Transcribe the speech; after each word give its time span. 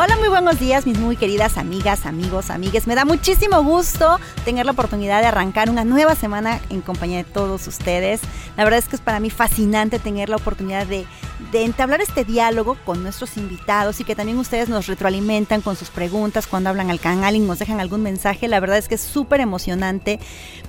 Hola, 0.00 0.16
muy 0.16 0.28
buenos 0.28 0.60
días, 0.60 0.86
mis 0.86 0.96
muy 0.96 1.16
queridas 1.16 1.58
amigas, 1.58 2.06
amigos, 2.06 2.50
amigues. 2.50 2.86
Me 2.86 2.94
da 2.94 3.04
muchísimo 3.04 3.64
gusto 3.64 4.20
tener 4.44 4.64
la 4.64 4.70
oportunidad 4.70 5.22
de 5.22 5.26
arrancar 5.26 5.70
una 5.70 5.84
nueva 5.84 6.14
semana 6.14 6.60
en 6.70 6.82
compañía 6.82 7.16
de 7.16 7.24
todos 7.24 7.66
ustedes. 7.66 8.20
La 8.56 8.62
verdad 8.62 8.78
es 8.78 8.86
que 8.86 8.94
es 8.94 9.02
para 9.02 9.18
mí 9.18 9.28
fascinante 9.28 9.98
tener 9.98 10.28
la 10.28 10.36
oportunidad 10.36 10.86
de, 10.86 11.04
de 11.52 11.64
entablar 11.64 12.00
este 12.00 12.24
diálogo 12.24 12.76
con 12.84 13.02
nuestros 13.02 13.36
invitados 13.36 14.00
y 14.00 14.04
que 14.04 14.16
también 14.16 14.38
ustedes 14.38 14.68
nos 14.68 14.86
retroalimentan 14.86 15.60
con 15.60 15.76
sus 15.76 15.90
preguntas 15.90 16.46
cuando 16.46 16.70
hablan 16.70 16.90
al 16.90 17.00
canal 17.00 17.36
y 17.36 17.38
nos 17.38 17.58
dejan 17.58 17.80
algún 17.80 18.02
mensaje. 18.02 18.48
La 18.48 18.60
verdad 18.60 18.78
es 18.78 18.88
que 18.88 18.96
es 18.96 19.00
súper 19.00 19.40
emocionante, 19.40 20.18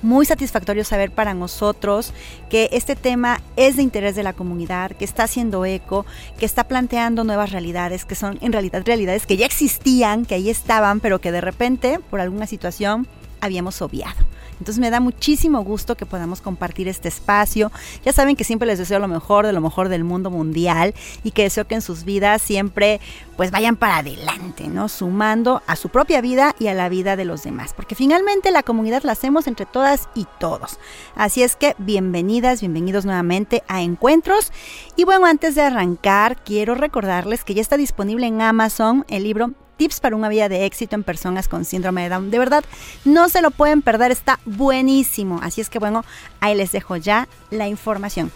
muy 0.02 0.26
satisfactorio 0.26 0.84
saber 0.84 1.12
para 1.12 1.34
nosotros 1.34 2.14
que 2.50 2.70
este 2.72 2.96
tema 2.96 3.42
es 3.56 3.76
de 3.76 3.84
interés 3.84 4.16
de 4.16 4.24
la 4.24 4.34
comunidad, 4.34 4.92
que 4.92 5.06
está 5.06 5.24
haciendo 5.24 5.66
eco, 5.66 6.06
que 6.38 6.46
está 6.46 6.66
planteando 6.66 7.24
nuevas 7.24 7.52
realidades, 7.52 8.06
que 8.06 8.16
son 8.16 8.38
en 8.42 8.54
realidad 8.54 8.84
realidades 8.86 9.26
que 9.26 9.38
ya 9.38 9.46
existían, 9.46 10.26
que 10.26 10.36
ahí 10.36 10.50
estaban, 10.50 11.00
pero 11.00 11.20
que 11.20 11.32
de 11.32 11.42
repente, 11.42 12.00
por 12.10 12.22
alguna 12.22 12.48
situación, 12.48 13.08
habíamos 13.42 13.82
obviado. 13.82 14.18
Entonces 14.60 14.80
me 14.80 14.90
da 14.90 15.00
muchísimo 15.00 15.64
gusto 15.64 15.96
que 15.96 16.06
podamos 16.06 16.42
compartir 16.42 16.88
este 16.88 17.08
espacio. 17.08 17.72
Ya 18.06 18.14
saben 18.14 18.36
que 18.36 18.44
siempre 18.44 18.68
les 18.68 18.80
deseo 18.80 19.00
lo 19.00 19.08
mejor 19.08 19.46
de 19.46 19.54
lo 19.54 19.62
mejor 19.62 19.90
del 19.90 20.04
mundo 20.04 20.30
mundial 20.30 20.94
y 21.24 21.32
que 21.32 21.44
deseo 21.44 21.66
que 21.66 21.76
en 21.76 21.82
sus 21.82 22.04
vidas 22.04 22.42
siempre 22.42 23.00
pues 23.38 23.52
vayan 23.52 23.78
para 23.78 23.98
adelante, 23.98 24.68
¿no? 24.68 24.90
Sumando 24.90 25.62
a 25.66 25.78
su 25.78 25.90
propia 25.90 26.20
vida 26.20 26.56
y 26.60 26.68
a 26.68 26.74
la 26.74 26.90
vida 26.90 27.16
de 27.16 27.24
los 27.24 27.44
demás, 27.44 27.74
porque 27.74 27.96
finalmente 27.96 28.52
la 28.52 28.64
comunidad 28.64 29.04
la 29.04 29.14
hacemos 29.14 29.48
entre 29.48 29.66
todas 29.66 30.10
y 30.14 30.28
todos. 30.40 30.78
Así 31.16 31.42
es 31.42 31.56
que 31.56 31.74
bienvenidas, 31.78 32.60
bienvenidos 32.60 33.06
nuevamente 33.06 33.64
a 33.70 33.82
Encuentros. 33.82 34.52
Y 34.98 35.06
bueno, 35.06 35.26
antes 35.26 35.56
de 35.56 35.62
arrancar, 35.62 36.44
quiero 36.44 36.76
recordarles 36.76 37.46
que 37.46 37.54
ya 37.54 37.62
está 37.62 37.78
disponible 37.78 38.28
en 38.28 38.42
Amazon 38.42 39.06
el 39.08 39.24
libro 39.24 39.54
tips 39.80 40.02
para 40.02 40.18
una 40.18 40.28
vida 40.28 40.50
de 40.50 40.66
éxito 40.66 40.96
en 40.96 41.04
personas 41.04 41.48
con 41.48 41.64
síndrome 41.64 42.04
de 42.04 42.10
Down. 42.10 42.32
De 42.32 42.38
verdad, 42.38 42.66
no 43.06 43.30
se 43.30 43.42
lo 43.42 43.50
pueden 43.50 43.82
perder, 43.82 44.12
está 44.12 44.40
buenísimo. 44.46 45.40
Así 45.42 45.62
es 45.62 45.70
que 45.70 45.80
bueno, 45.80 46.04
ahí 46.42 46.54
les 46.54 46.74
dejo 46.74 46.98
ya 46.98 47.30
la 47.50 47.70
información. 47.70 48.30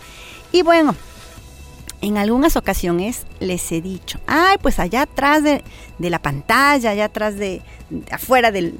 Y 0.53 0.61
bueno, 0.61 0.95
en 2.01 2.17
algunas 2.17 2.55
ocasiones 2.55 3.25
les 3.41 3.69
he 3.73 3.81
dicho, 3.81 4.21
ay, 4.25 4.55
pues 4.61 4.79
allá 4.79 5.01
atrás 5.01 5.43
de, 5.43 5.65
de 5.99 6.09
la 6.09 6.19
pantalla, 6.19 6.91
allá 6.91 7.05
atrás 7.05 7.35
de, 7.35 7.61
de 7.89 8.13
afuera 8.13 8.49
del, 8.51 8.75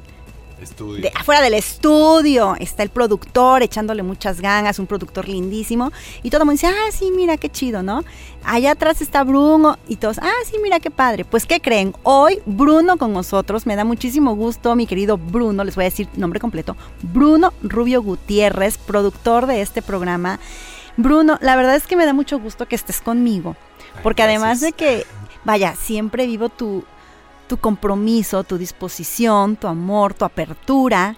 Estudio. 0.63 1.01
de 1.01 1.11
afuera 1.15 1.41
del 1.41 1.53
estudio 1.53 2.55
está 2.59 2.83
el 2.83 2.89
productor 2.89 3.61
echándole 3.63 4.03
muchas 4.03 4.41
ganas, 4.41 4.79
un 4.79 4.87
productor 4.87 5.27
lindísimo. 5.27 5.91
Y 6.23 6.29
todo 6.29 6.41
el 6.41 6.45
mundo 6.45 6.53
dice, 6.53 6.67
ah, 6.67 6.91
sí, 6.91 7.11
mira 7.15 7.37
qué 7.37 7.49
chido, 7.49 7.83
¿no? 7.83 8.03
Allá 8.43 8.71
atrás 8.71 9.01
está 9.01 9.23
Bruno 9.23 9.77
y 9.87 9.97
todos, 9.97 10.19
ah, 10.19 10.31
sí, 10.45 10.57
mira 10.61 10.79
qué 10.79 10.91
padre. 10.91 11.25
Pues, 11.25 11.45
¿qué 11.45 11.59
creen? 11.59 11.93
Hoy 12.03 12.41
Bruno 12.45 12.97
con 12.97 13.13
nosotros, 13.13 13.65
me 13.65 13.75
da 13.75 13.85
muchísimo 13.85 14.35
gusto, 14.35 14.75
mi 14.75 14.87
querido 14.87 15.17
Bruno, 15.17 15.63
les 15.63 15.75
voy 15.75 15.85
a 15.85 15.89
decir 15.89 16.07
nombre 16.15 16.39
completo, 16.39 16.75
Bruno 17.01 17.53
Rubio 17.61 18.01
Gutiérrez, 18.01 18.77
productor 18.77 19.45
de 19.45 19.61
este 19.61 19.81
programa. 19.81 20.39
Bruno, 20.97 21.37
la 21.41 21.55
verdad 21.55 21.75
es 21.75 21.87
que 21.87 21.95
me 21.95 22.05
da 22.05 22.13
mucho 22.13 22.39
gusto 22.39 22.67
que 22.67 22.75
estés 22.75 23.01
conmigo, 23.01 23.55
porque 24.03 24.21
Ay, 24.21 24.29
además 24.29 24.61
de 24.61 24.73
que, 24.73 25.05
vaya, 25.43 25.75
siempre 25.75 26.27
vivo 26.27 26.49
tu, 26.49 26.83
tu 27.53 27.57
compromiso, 27.57 28.43
tu 28.43 28.57
disposición, 28.57 29.57
tu 29.57 29.67
amor, 29.67 30.15
tu 30.15 30.25
apertura, 30.25 31.17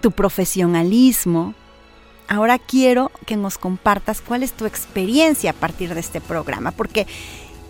tu 0.00 0.10
profesionalismo. 0.10 1.54
Ahora 2.26 2.58
quiero 2.58 3.12
que 3.24 3.36
nos 3.36 3.56
compartas 3.56 4.20
cuál 4.20 4.42
es 4.42 4.52
tu 4.52 4.66
experiencia 4.66 5.50
a 5.50 5.54
partir 5.54 5.94
de 5.94 6.00
este 6.00 6.20
programa, 6.20 6.72
porque 6.72 7.06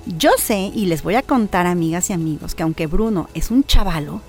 yo 0.06 0.30
sé 0.38 0.72
y 0.74 0.86
les 0.86 1.02
voy 1.02 1.16
a 1.16 1.22
contar, 1.22 1.66
amigas 1.66 2.08
y 2.08 2.14
amigos, 2.14 2.54
que 2.54 2.62
aunque 2.62 2.86
Bruno 2.86 3.28
es 3.34 3.50
un 3.50 3.64
chavalo, 3.64 4.22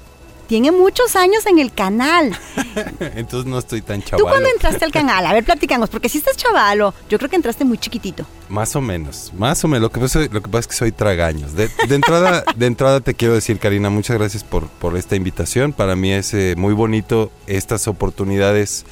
tiene 0.47 0.71
muchos 0.71 1.15
años 1.15 1.45
en 1.45 1.59
el 1.59 1.73
canal. 1.73 2.37
Entonces 3.15 3.49
no 3.49 3.59
estoy 3.59 3.81
tan 3.81 4.01
¿Tú 4.01 4.09
chaval. 4.09 4.25
cuándo 4.25 4.49
entraste 4.49 4.85
al 4.85 4.91
canal? 4.91 5.25
A 5.25 5.33
ver, 5.33 5.43
platícanos, 5.43 5.89
porque 5.89 6.09
si 6.09 6.17
estás 6.17 6.37
chavalo, 6.37 6.93
yo 7.09 7.17
creo 7.17 7.29
que 7.29 7.35
entraste 7.35 7.65
muy 7.65 7.77
chiquitito. 7.77 8.25
Más 8.49 8.75
o 8.75 8.81
menos, 8.81 9.31
más 9.37 9.63
o 9.63 9.67
menos. 9.67 9.83
Lo 9.83 9.91
que 9.91 9.99
pasa, 9.99 10.19
lo 10.19 10.41
que 10.41 10.49
pasa 10.49 10.59
es 10.59 10.67
que 10.67 10.75
soy 10.75 10.91
tragaños. 10.91 11.53
De, 11.55 11.69
de 11.87 11.95
entrada, 11.95 12.43
de 12.55 12.65
entrada 12.65 13.01
te 13.01 13.13
quiero 13.13 13.33
decir, 13.33 13.59
Karina, 13.59 13.89
muchas 13.89 14.17
gracias 14.17 14.43
por, 14.43 14.67
por 14.67 14.97
esta 14.97 15.15
invitación. 15.15 15.73
Para 15.73 15.95
mí 15.95 16.11
es 16.11 16.33
eh, 16.33 16.55
muy 16.57 16.73
bonito 16.73 17.31
estas 17.47 17.87
oportunidades 17.87 18.85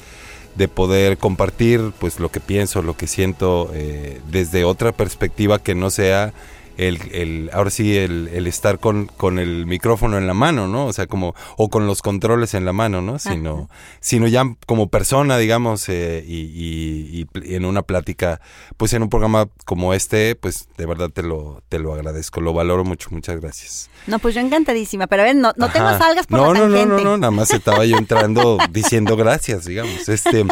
de 0.54 0.68
poder 0.68 1.18
compartir 1.18 1.92
pues 1.98 2.20
lo 2.20 2.30
que 2.30 2.40
pienso, 2.40 2.82
lo 2.82 2.96
que 2.96 3.06
siento 3.06 3.70
eh, 3.74 4.20
desde 4.30 4.64
otra 4.64 4.92
perspectiva 4.92 5.58
que 5.58 5.74
no 5.74 5.90
sea 5.90 6.32
el, 6.76 6.98
el 7.12 7.50
ahora 7.52 7.70
sí 7.70 7.96
el, 7.96 8.28
el 8.32 8.46
estar 8.46 8.78
con, 8.78 9.06
con 9.06 9.38
el 9.38 9.66
micrófono 9.66 10.18
en 10.18 10.26
la 10.26 10.34
mano, 10.34 10.66
¿no? 10.68 10.86
O 10.86 10.92
sea, 10.92 11.06
como, 11.06 11.34
o 11.56 11.68
con 11.68 11.86
los 11.86 12.02
controles 12.02 12.54
en 12.54 12.64
la 12.64 12.72
mano, 12.72 13.00
¿no? 13.02 13.18
Sino, 13.18 13.68
sino 14.00 14.26
ya 14.28 14.44
como 14.66 14.88
persona, 14.88 15.38
digamos, 15.38 15.88
eh, 15.88 16.24
y, 16.26 16.34
y- 16.34 17.26
y 17.44 17.54
en 17.54 17.64
una 17.64 17.82
plática, 17.82 18.40
pues 18.76 18.92
en 18.92 19.02
un 19.02 19.08
programa 19.08 19.48
como 19.64 19.94
este, 19.94 20.34
pues 20.36 20.68
de 20.76 20.86
verdad 20.86 21.10
te 21.10 21.22
lo, 21.22 21.62
te 21.68 21.78
lo 21.78 21.94
agradezco, 21.94 22.40
lo 22.40 22.52
valoro 22.52 22.84
mucho, 22.84 23.08
muchas 23.10 23.40
gracias. 23.40 23.88
No, 24.06 24.18
pues 24.18 24.34
yo 24.34 24.40
encantadísima, 24.40 25.06
pero 25.06 25.22
a 25.22 25.26
ver, 25.26 25.36
no, 25.36 25.52
no 25.56 25.70
te 25.70 25.78
nos 25.80 25.98
salgas 25.98 26.26
por 26.26 26.38
no, 26.40 26.52
la 26.54 26.60
no, 26.60 26.68
no, 26.68 26.86
no, 26.86 26.98
no, 27.04 27.16
nada 27.18 27.30
más 27.30 27.50
estaba 27.52 27.84
yo 27.84 27.96
entrando 27.96 28.58
diciendo 28.70 29.16
gracias, 29.16 29.64
digamos. 29.64 30.08
Este, 30.08 30.44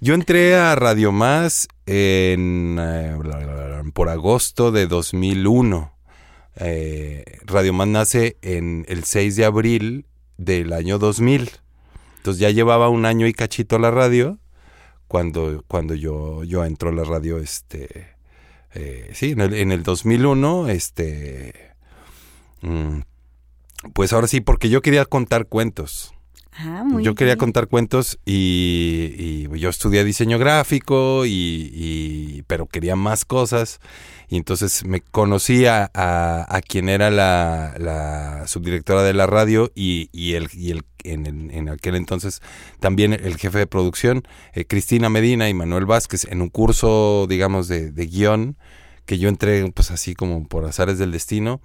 yo 0.00 0.14
entré 0.14 0.54
a 0.56 0.74
Radio 0.74 1.12
Más 1.12 1.68
en, 1.86 2.76
eh, 2.80 3.16
por 3.92 4.08
agosto 4.08 4.72
de 4.72 4.86
2001. 4.86 5.92
Eh, 6.56 7.24
Radio 7.44 7.72
Más 7.72 7.88
nace 7.88 8.36
en 8.42 8.84
el 8.88 9.04
6 9.04 9.36
de 9.36 9.44
abril 9.44 10.06
del 10.36 10.72
año 10.72 10.98
2000. 10.98 11.50
Entonces 12.18 12.40
ya 12.40 12.50
llevaba 12.50 12.88
un 12.88 13.04
año 13.04 13.26
y 13.26 13.32
cachito 13.32 13.78
la 13.78 13.90
radio 13.90 14.38
cuando, 15.08 15.64
cuando 15.68 15.94
yo, 15.94 16.44
yo 16.44 16.64
entro 16.64 16.88
a 16.88 16.92
la 16.92 17.04
radio, 17.04 17.38
este, 17.38 18.14
eh, 18.74 19.10
sí, 19.12 19.32
en 19.32 19.40
el, 19.40 19.54
en 19.54 19.72
el 19.72 19.82
2001, 19.82 20.68
este, 20.68 21.74
mm, 22.62 23.00
pues 23.92 24.12
ahora 24.12 24.26
sí, 24.26 24.40
porque 24.40 24.70
yo 24.70 24.80
quería 24.80 25.04
contar 25.04 25.46
cuentos. 25.46 26.14
Ah, 26.54 26.84
muy 26.84 27.02
yo 27.02 27.14
quería 27.14 27.34
bien. 27.34 27.38
contar 27.38 27.66
cuentos 27.68 28.18
y, 28.26 29.46
y 29.54 29.58
yo 29.58 29.70
estudié 29.70 30.04
diseño 30.04 30.38
gráfico, 30.38 31.24
y, 31.24 31.70
y- 31.72 32.42
pero 32.46 32.66
quería 32.66 32.94
más 32.96 33.24
cosas. 33.24 33.80
Y 34.28 34.36
entonces 34.36 34.84
me 34.84 35.00
conocí 35.00 35.64
a, 35.66 35.90
a- 35.94 36.46
a 36.48 36.60
quien 36.62 36.88
era 36.90 37.10
la, 37.10 37.74
la 37.78 38.46
subdirectora 38.46 39.02
de 39.02 39.14
la 39.14 39.26
radio 39.26 39.72
y, 39.74 40.08
y 40.12 40.34
el, 40.34 40.48
y 40.52 40.70
el 40.72 40.84
en, 41.04 41.50
en 41.50 41.68
aquel 41.68 41.96
entonces 41.96 42.40
también 42.80 43.12
el 43.12 43.36
jefe 43.36 43.58
de 43.58 43.66
producción, 43.66 44.22
eh, 44.52 44.64
Cristina 44.66 45.08
Medina 45.08 45.48
y 45.48 45.54
Manuel 45.54 45.86
Vázquez, 45.86 46.26
en 46.30 46.42
un 46.42 46.48
curso, 46.50 47.26
digamos, 47.28 47.66
de, 47.68 47.90
de 47.90 48.06
guion 48.06 48.56
que 49.06 49.18
yo 49.18 49.28
entré 49.28 49.70
pues 49.72 49.90
así 49.90 50.14
como 50.14 50.46
por 50.46 50.64
azares 50.64 50.98
del 50.98 51.12
destino. 51.12 51.60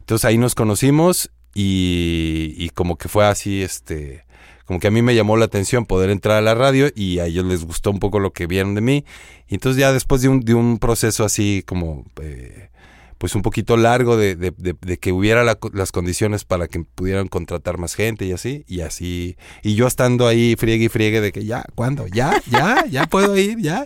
Entonces 0.00 0.24
ahí 0.24 0.38
nos 0.38 0.54
conocimos 0.54 1.30
y, 1.54 2.54
y 2.56 2.70
como 2.70 2.96
que 2.96 3.08
fue 3.08 3.26
así, 3.26 3.62
este, 3.62 4.24
como 4.64 4.80
que 4.80 4.88
a 4.88 4.90
mí 4.90 5.02
me 5.02 5.14
llamó 5.14 5.36
la 5.36 5.44
atención 5.44 5.86
poder 5.86 6.10
entrar 6.10 6.38
a 6.38 6.40
la 6.40 6.54
radio 6.54 6.88
y 6.94 7.18
a 7.18 7.26
ellos 7.26 7.44
les 7.44 7.64
gustó 7.64 7.90
un 7.90 7.98
poco 7.98 8.18
lo 8.20 8.32
que 8.32 8.46
vieron 8.46 8.74
de 8.74 8.80
mí. 8.80 9.04
Y 9.48 9.54
entonces 9.54 9.80
ya 9.80 9.92
después 9.92 10.22
de 10.22 10.28
un, 10.28 10.40
de 10.40 10.54
un 10.54 10.78
proceso 10.78 11.24
así 11.24 11.62
como, 11.66 12.04
eh, 12.22 12.70
pues 13.18 13.34
un 13.34 13.42
poquito 13.42 13.76
largo 13.76 14.16
de, 14.16 14.34
de, 14.34 14.52
de, 14.56 14.98
que 14.98 15.12
hubiera 15.12 15.44
las 15.44 15.92
condiciones 15.92 16.44
para 16.44 16.68
que 16.68 16.80
pudieran 16.80 17.28
contratar 17.28 17.78
más 17.78 17.94
gente 17.94 18.24
y 18.24 18.32
así, 18.32 18.64
y 18.66 18.80
así, 18.80 19.36
y 19.62 19.76
yo 19.76 19.86
estando 19.86 20.26
ahí 20.26 20.56
friegue 20.56 20.86
y 20.86 20.88
friegue 20.88 21.20
de 21.20 21.30
que 21.30 21.44
ya, 21.44 21.64
¿cuándo? 21.76 22.06
Ya, 22.08 22.42
ya, 22.50 22.84
ya 22.90 23.06
puedo 23.06 23.36
ir, 23.36 23.58
ya. 23.58 23.84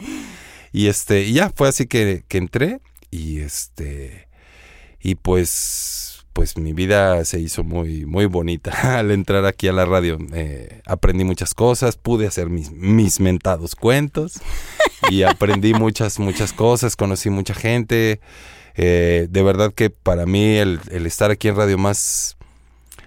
Y 0.73 0.87
este, 0.87 1.25
y 1.25 1.35
ya, 1.35 1.51
fue 1.55 1.69
así 1.69 1.87
que, 1.87 2.25
que 2.29 2.39
entré 2.39 2.81
y 3.11 3.41
este, 3.41 4.29
y 5.01 5.17
pues 5.17 6.16
pues 6.37 6.59
mi 6.59 6.75
vida 6.75 7.25
se 7.25 7.41
hizo 7.41 7.65
muy, 7.65 8.05
muy 8.05 8.27
bonita 8.27 8.71
al 8.99 9.11
entrar 9.11 9.47
aquí 9.47 9.69
a 9.69 9.73
la 9.73 9.87
radio. 9.87 10.19
Eh, 10.35 10.83
aprendí 10.85 11.25
muchas 11.25 11.55
cosas, 11.55 11.97
pude 11.97 12.27
hacer 12.27 12.51
mis, 12.51 12.71
mis 12.73 13.21
mentados 13.21 13.75
cuentos 13.75 14.35
y 15.11 15.23
aprendí 15.23 15.73
muchas, 15.73 16.19
muchas 16.19 16.53
cosas, 16.53 16.95
conocí 16.95 17.31
mucha 17.31 17.55
gente. 17.55 18.21
Eh, 18.75 19.29
de 19.31 19.43
verdad 19.43 19.73
que 19.73 19.89
para 19.89 20.27
mí 20.27 20.57
el, 20.57 20.79
estar 21.07 21.31
aquí 21.31 21.49
en 21.49 21.57
Radio 21.57 21.79
Más 21.79 22.37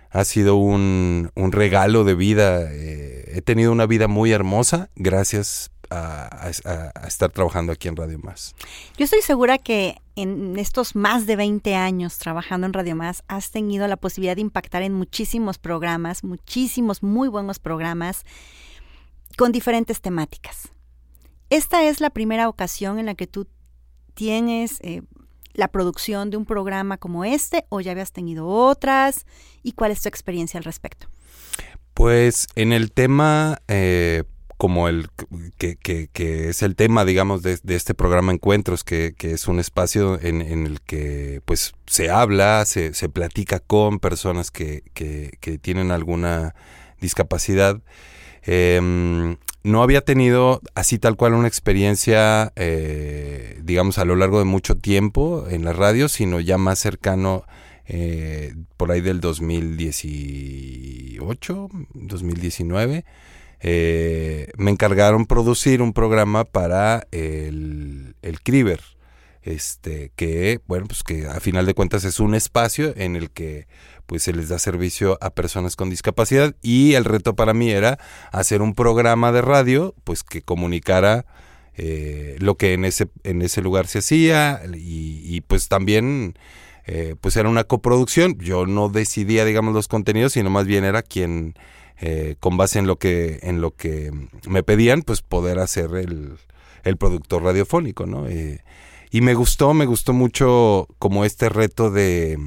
ha 0.10 0.26
sido 0.26 0.56
un, 0.56 1.30
un 1.36 1.52
regalo 1.52 2.06
de 2.06 2.16
vida. 2.16 2.64
Eh, 2.72 3.32
he 3.36 3.44
tenido 3.44 3.72
una 3.72 3.86
vida 3.86 4.08
muy 4.08 4.32
hermosa 4.32 4.90
gracias 4.96 5.70
a, 5.90 6.52
estar 7.08 7.32
trabajando 7.32 7.72
aquí 7.72 7.88
en 7.88 7.96
Radio 7.96 8.20
Más. 8.20 8.56
Yo 8.98 9.06
estoy 9.06 9.22
segura 9.22 9.58
que 9.58 9.98
en 10.16 10.58
estos 10.58 10.96
más 10.96 11.26
de 11.26 11.36
20 11.36 11.76
años 11.76 12.18
trabajando 12.18 12.68
en 12.68 12.74
Radio 12.74 12.96
Más 12.96 13.24
has 13.28 13.52
tenido 13.52 13.88
la 13.88 13.98
posibilidad 13.98 14.36
de 14.36 14.42
impactar 14.42 14.84
en 14.84 14.94
muchísimos 14.94 15.58
programas, 15.58 16.24
muchísimos 16.24 17.04
muy 17.04 17.28
buenos 17.28 17.60
programas 17.60 18.24
con 19.38 19.52
diferentes 19.52 20.02
temáticas. 20.02 20.70
Esta 21.50 21.84
es 21.84 22.02
la 22.02 22.10
primera 22.10 22.50
ocasión 22.50 23.00
en 23.00 23.06
la 23.08 23.16
que 23.16 23.28
tú 23.28 23.48
tienes 24.14 24.80
eh, 24.82 25.02
la 25.54 25.68
producción 25.70 26.30
de 26.30 26.38
un 26.38 26.46
programa 26.46 26.98
como 26.98 27.26
este 27.26 27.66
o 27.70 27.82
ya 27.82 27.92
habías 27.92 28.12
tenido 28.12 28.48
otras 28.48 29.26
y 29.64 29.72
cuál 29.72 29.92
es 29.92 30.02
tu 30.02 30.10
experiencia 30.10 30.58
al 30.58 30.64
respecto. 30.64 31.08
Pues 31.94 32.48
en 32.56 32.72
el 32.72 32.92
tema 32.92 33.62
eh, 33.68 34.24
como 34.60 34.88
el 34.90 35.08
que, 35.58 36.10
es 36.50 36.62
el 36.64 36.76
tema, 36.76 37.06
digamos, 37.06 37.44
de, 37.44 37.58
este 37.70 37.94
programa 37.94 38.34
Encuentros, 38.34 38.84
que, 38.84 39.16
es 39.18 39.48
un 39.48 39.58
espacio 39.58 40.20
en, 40.22 40.42
el 40.42 40.82
que 40.82 41.42
pues 41.46 41.72
se 41.86 42.10
habla, 42.10 42.66
se, 42.66 42.94
se 42.94 43.08
platica 43.08 43.62
con 43.62 44.00
personas 44.00 44.52
que, 44.52 44.84
tienen 45.62 45.92
alguna 45.92 46.56
discapacidad. 47.00 47.80
Em, 48.44 49.38
no 49.64 49.82
había 49.82 50.02
tenido 50.02 50.60
así 50.76 51.00
tal 51.00 51.16
cual 51.16 51.36
una 51.36 51.48
experiencia, 51.48 52.52
eh, 52.58 53.62
digamos, 53.64 53.98
a 53.98 54.04
lo 54.04 54.18
largo 54.18 54.40
de 54.40 54.46
mucho 54.46 54.76
tiempo 54.76 55.48
en 55.50 55.64
la 55.64 55.72
radio, 55.72 56.10
sino 56.10 56.42
ya 56.42 56.58
más 56.58 56.80
cercano 56.80 57.46
eh, 57.88 58.56
por 58.76 58.92
ahí 58.92 59.00
del 59.00 59.22
2018, 59.22 61.70
2019 61.94 63.06
eh, 63.62 64.52
me 64.58 64.72
encargaron 64.72 65.26
producir 65.26 65.82
un 65.82 65.94
programa 65.94 66.46
para 66.46 67.08
el, 67.12 68.16
el 68.22 68.40
este, 69.42 70.12
que, 70.16 70.62
bueno, 70.68 70.88
pues 70.88 71.04
que 71.04 71.28
a 71.28 71.40
final 71.40 71.66
de 71.66 71.74
cuentas 71.74 72.04
es 72.04 72.20
un 72.20 72.36
espacio 72.36 72.94
en 72.96 73.16
el 73.16 73.32
que 73.32 73.68
pues 74.06 74.24
se 74.24 74.34
les 74.34 74.50
da 74.50 74.58
servicio 74.58 75.20
a 75.22 75.30
personas 75.30 75.76
con 75.76 75.90
discapacidad 75.90 76.56
y 76.64 76.96
el 76.96 77.06
reto 77.06 77.36
para 77.36 77.54
mí 77.54 77.70
era 77.70 78.00
hacer 78.32 78.64
un 78.64 78.74
programa 78.74 79.32
de 79.32 79.42
radio 79.44 79.94
pues 80.04 80.24
que 80.24 80.42
comunicara 80.42 81.26
eh, 81.76 82.36
lo 82.40 82.56
que 82.56 82.74
en 82.74 82.86
ese, 82.86 83.08
en 83.24 83.44
ese 83.44 83.62
lugar 83.62 83.86
se 83.86 84.00
hacía 84.00 84.62
y, 84.76 85.42
pues 85.42 85.68
también 85.68 86.34
eh, 86.88 87.16
pues 87.22 87.38
era 87.38 87.50
una 87.50 87.66
coproducción, 87.66 88.36
yo 88.40 88.66
no 88.66 88.90
decidía 88.90 89.46
digamos 89.46 89.76
los 89.76 89.88
contenidos 89.88 90.34
sino 90.34 90.50
más 90.50 90.66
bien 90.66 90.86
era 90.86 91.04
quien 91.04 91.54
eh, 92.02 92.36
con 92.40 92.58
base 92.58 92.80
en 92.80 92.88
lo 92.88 92.98
que 92.98 93.40
en 93.44 93.62
lo 93.62 93.72
que 93.72 94.12
me 94.48 94.64
pedían 94.64 95.02
pues 95.02 95.22
poder 95.22 95.60
hacer 95.60 95.96
el, 95.96 96.38
el 96.84 96.98
productor 96.98 97.44
radiofónico 97.44 98.06
no 98.06 98.28
eh, 98.28 98.64
y 99.12 99.22
me 99.22 99.34
gustó 99.34 99.74
me 99.74 99.86
gustó 99.86 100.14
mucho 100.14 100.88
como 100.98 101.26
este 101.26 101.50
reto 101.50 101.92
de 101.92 102.38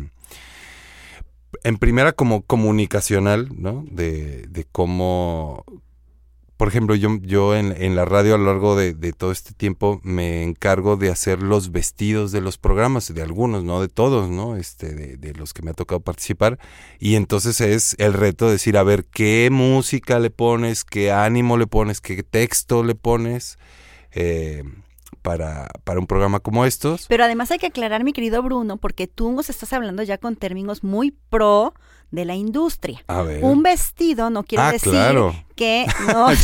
en 1.65 1.77
primera 1.77 2.13
como 2.13 2.43
comunicacional 2.43 3.49
no 3.55 3.85
de, 3.91 4.47
de 4.49 4.65
cómo 4.71 5.65
por 6.57 6.69
ejemplo, 6.69 6.95
yo, 6.95 7.19
yo 7.23 7.57
en, 7.57 7.75
en, 7.77 7.97
la 7.97 8.05
radio 8.05 8.35
a 8.35 8.39
lo 8.39 8.47
largo 8.47 8.77
de, 8.77 8.95
todo 9.13 9.33
este 9.33 9.53
tiempo 9.53 10.01
me 10.05 10.43
encargo 10.43 10.97
de 10.97 11.11
hacer 11.11 11.43
los 11.43 11.73
vestidos 11.73 12.31
de 12.31 12.41
los 12.41 12.59
programas, 12.59 13.13
de 13.13 13.23
algunos, 13.23 13.65
no 13.65 13.81
de 13.81 13.89
todos, 13.89 14.31
¿no? 14.31 14.57
Este, 14.57 15.17
de, 15.17 15.33
los 15.35 15.55
que 15.55 15.63
me 15.63 15.71
ha 15.71 15.75
tocado 15.75 16.01
participar. 16.01 16.59
Y 16.99 17.17
entonces 17.17 17.61
es 17.61 17.97
el 17.99 18.13
reto 18.13 18.47
de 18.47 18.53
decir, 18.53 18.77
a 18.77 18.83
ver, 18.83 19.05
¿qué 19.05 19.49
música 19.51 20.19
le 20.19 20.31
pones? 20.31 20.85
¿Qué 20.85 21.11
ánimo 21.11 21.57
le 21.57 21.67
pones? 21.67 22.01
¿Qué 22.01 22.23
texto 22.23 22.85
le 22.85 22.95
pones? 22.95 23.59
Eh, 24.13 24.63
para, 25.23 25.69
para 25.85 26.01
un 26.01 26.07
programa 26.07 26.41
como 26.41 26.65
estos. 26.65 27.07
Pero 27.09 27.25
además 27.25 27.51
hay 27.51 27.59
que 27.59 27.67
aclarar, 27.67 28.05
mi 28.05 28.13
querido 28.13 28.43
Bruno, 28.43 28.77
porque 28.77 29.07
tú 29.07 29.33
nos 29.33 29.51
estás 29.51 29.73
hablando 29.73 30.03
ya 30.03 30.19
con 30.19 30.37
términos 30.37 30.85
muy 30.85 31.13
pro 31.31 31.75
de 32.11 32.25
la 32.27 32.35
industria. 32.35 33.03
Un 33.41 33.63
vestido 33.63 34.31
no 34.31 34.45
quiere 34.45 34.65
ah, 34.65 34.73
decir 34.73 34.93
que, 35.55 35.87
nos, 36.13 36.39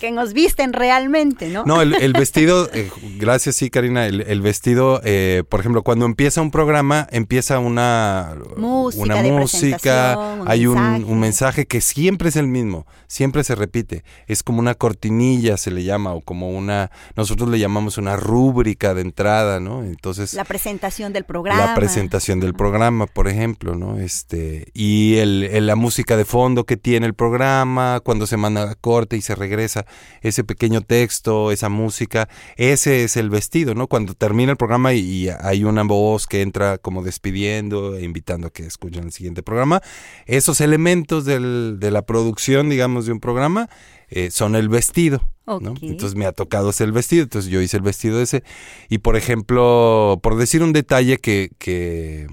que, 0.00 0.10
nos, 0.10 0.32
visten 0.32 0.72
realmente, 0.72 1.48
¿no? 1.48 1.64
No, 1.64 1.80
el, 1.82 2.12
vestido, 2.18 2.68
eh, 2.72 2.90
gracias, 3.18 3.56
sí, 3.56 3.70
Karina, 3.70 4.06
el, 4.06 4.40
vestido, 4.40 5.00
eh, 5.04 5.44
por 5.48 5.60
ejemplo, 5.60 5.82
cuando 5.82 6.06
empieza 6.06 6.40
un 6.40 6.50
programa, 6.50 7.06
empieza 7.10 7.60
una 7.60 8.36
música, 8.56 9.02
una 9.02 9.22
música 9.22 10.44
hay 10.46 10.66
un 10.66 11.20
mensaje 11.20 11.66
que 11.66 11.80
siempre 11.80 12.28
es 12.30 12.36
el 12.36 12.48
mismo, 12.48 12.86
siempre 13.06 13.44
se 13.44 13.54
repite. 13.54 14.04
Es 14.26 14.42
como 14.42 14.58
una 14.58 14.74
cortinilla, 14.74 15.56
se 15.56 15.70
le 15.70 15.84
llama, 15.84 16.14
o 16.14 16.20
como 16.20 16.50
una, 16.50 16.90
nosotros 17.14 17.48
le 17.48 17.58
llamamos 17.60 17.96
una 17.96 18.16
rúbrica 18.16 18.92
de 18.92 19.02
entrada, 19.02 19.60
¿no? 19.60 19.84
Entonces... 19.84 20.34
La 20.34 20.44
presentación 20.44 21.12
del 21.12 21.24
programa. 21.24 21.64
La 21.64 21.74
presentación 21.74 22.40
del 22.40 22.54
programa, 22.54 23.06
por 23.06 23.28
ejemplo 23.28 23.36
ejemplo, 23.36 23.76
¿no? 23.76 23.98
Este, 23.98 24.68
y 24.74 25.16
el, 25.16 25.66
la 25.66 25.76
música 25.76 26.16
de 26.16 26.24
fondo 26.24 26.64
que 26.64 26.75
tiene 26.76 27.06
el 27.06 27.14
programa, 27.14 28.00
cuando 28.04 28.26
se 28.26 28.36
manda 28.36 28.70
a 28.70 28.74
corte 28.74 29.16
y 29.16 29.22
se 29.22 29.34
regresa, 29.34 29.86
ese 30.20 30.44
pequeño 30.44 30.80
texto, 30.80 31.52
esa 31.52 31.68
música, 31.68 32.28
ese 32.56 33.04
es 33.04 33.16
el 33.16 33.30
vestido, 33.30 33.74
¿no? 33.74 33.86
Cuando 33.86 34.14
termina 34.14 34.52
el 34.52 34.56
programa 34.56 34.92
y, 34.92 35.28
hay 35.40 35.64
una 35.64 35.82
voz 35.82 36.26
que 36.26 36.42
entra 36.42 36.78
como 36.78 37.02
despidiendo, 37.02 37.96
e 37.96 38.04
invitando 38.04 38.48
a 38.48 38.50
que 38.50 38.66
escuchen 38.66 39.04
el 39.04 39.12
siguiente 39.12 39.42
programa, 39.42 39.80
esos 40.26 40.60
elementos 40.60 41.24
del, 41.24 41.76
de 41.78 41.90
la 41.90 42.02
producción, 42.02 42.68
digamos, 42.68 43.06
de 43.06 43.12
un 43.12 43.20
programa, 43.20 43.68
eh, 44.08 44.30
son 44.30 44.54
el 44.54 44.68
vestido. 44.68 45.32
Entonces 45.46 46.16
me 46.16 46.26
ha 46.26 46.32
tocado 46.32 46.70
hacer 46.70 46.86
el 46.86 46.92
vestido, 46.92 47.22
entonces 47.22 47.50
yo 47.50 47.60
hice 47.60 47.76
el 47.76 47.82
vestido 47.82 48.20
ese. 48.20 48.42
Y 48.88 48.98
por 48.98 49.16
ejemplo, 49.16 50.18
por 50.22 50.36
decir 50.36 50.62
un 50.62 50.72
detalle 50.72 51.18
que, 51.18 51.50
que, 51.58 52.26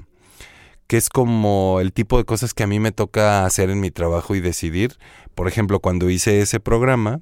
que 0.94 0.98
es 0.98 1.10
como 1.10 1.80
el 1.82 1.92
tipo 1.92 2.20
de 2.20 2.24
cosas 2.24 2.54
que 2.54 2.62
a 2.62 2.68
mí 2.68 2.80
me 2.80 2.92
toca 2.92 3.48
hacer 3.48 3.72
en 3.72 3.80
mi 3.80 3.90
trabajo 3.90 4.36
y 4.36 4.42
decidir. 4.42 5.00
Por 5.34 5.48
ejemplo, 5.48 5.80
cuando 5.80 6.08
hice 6.12 6.40
ese 6.40 6.60
programa, 6.60 7.22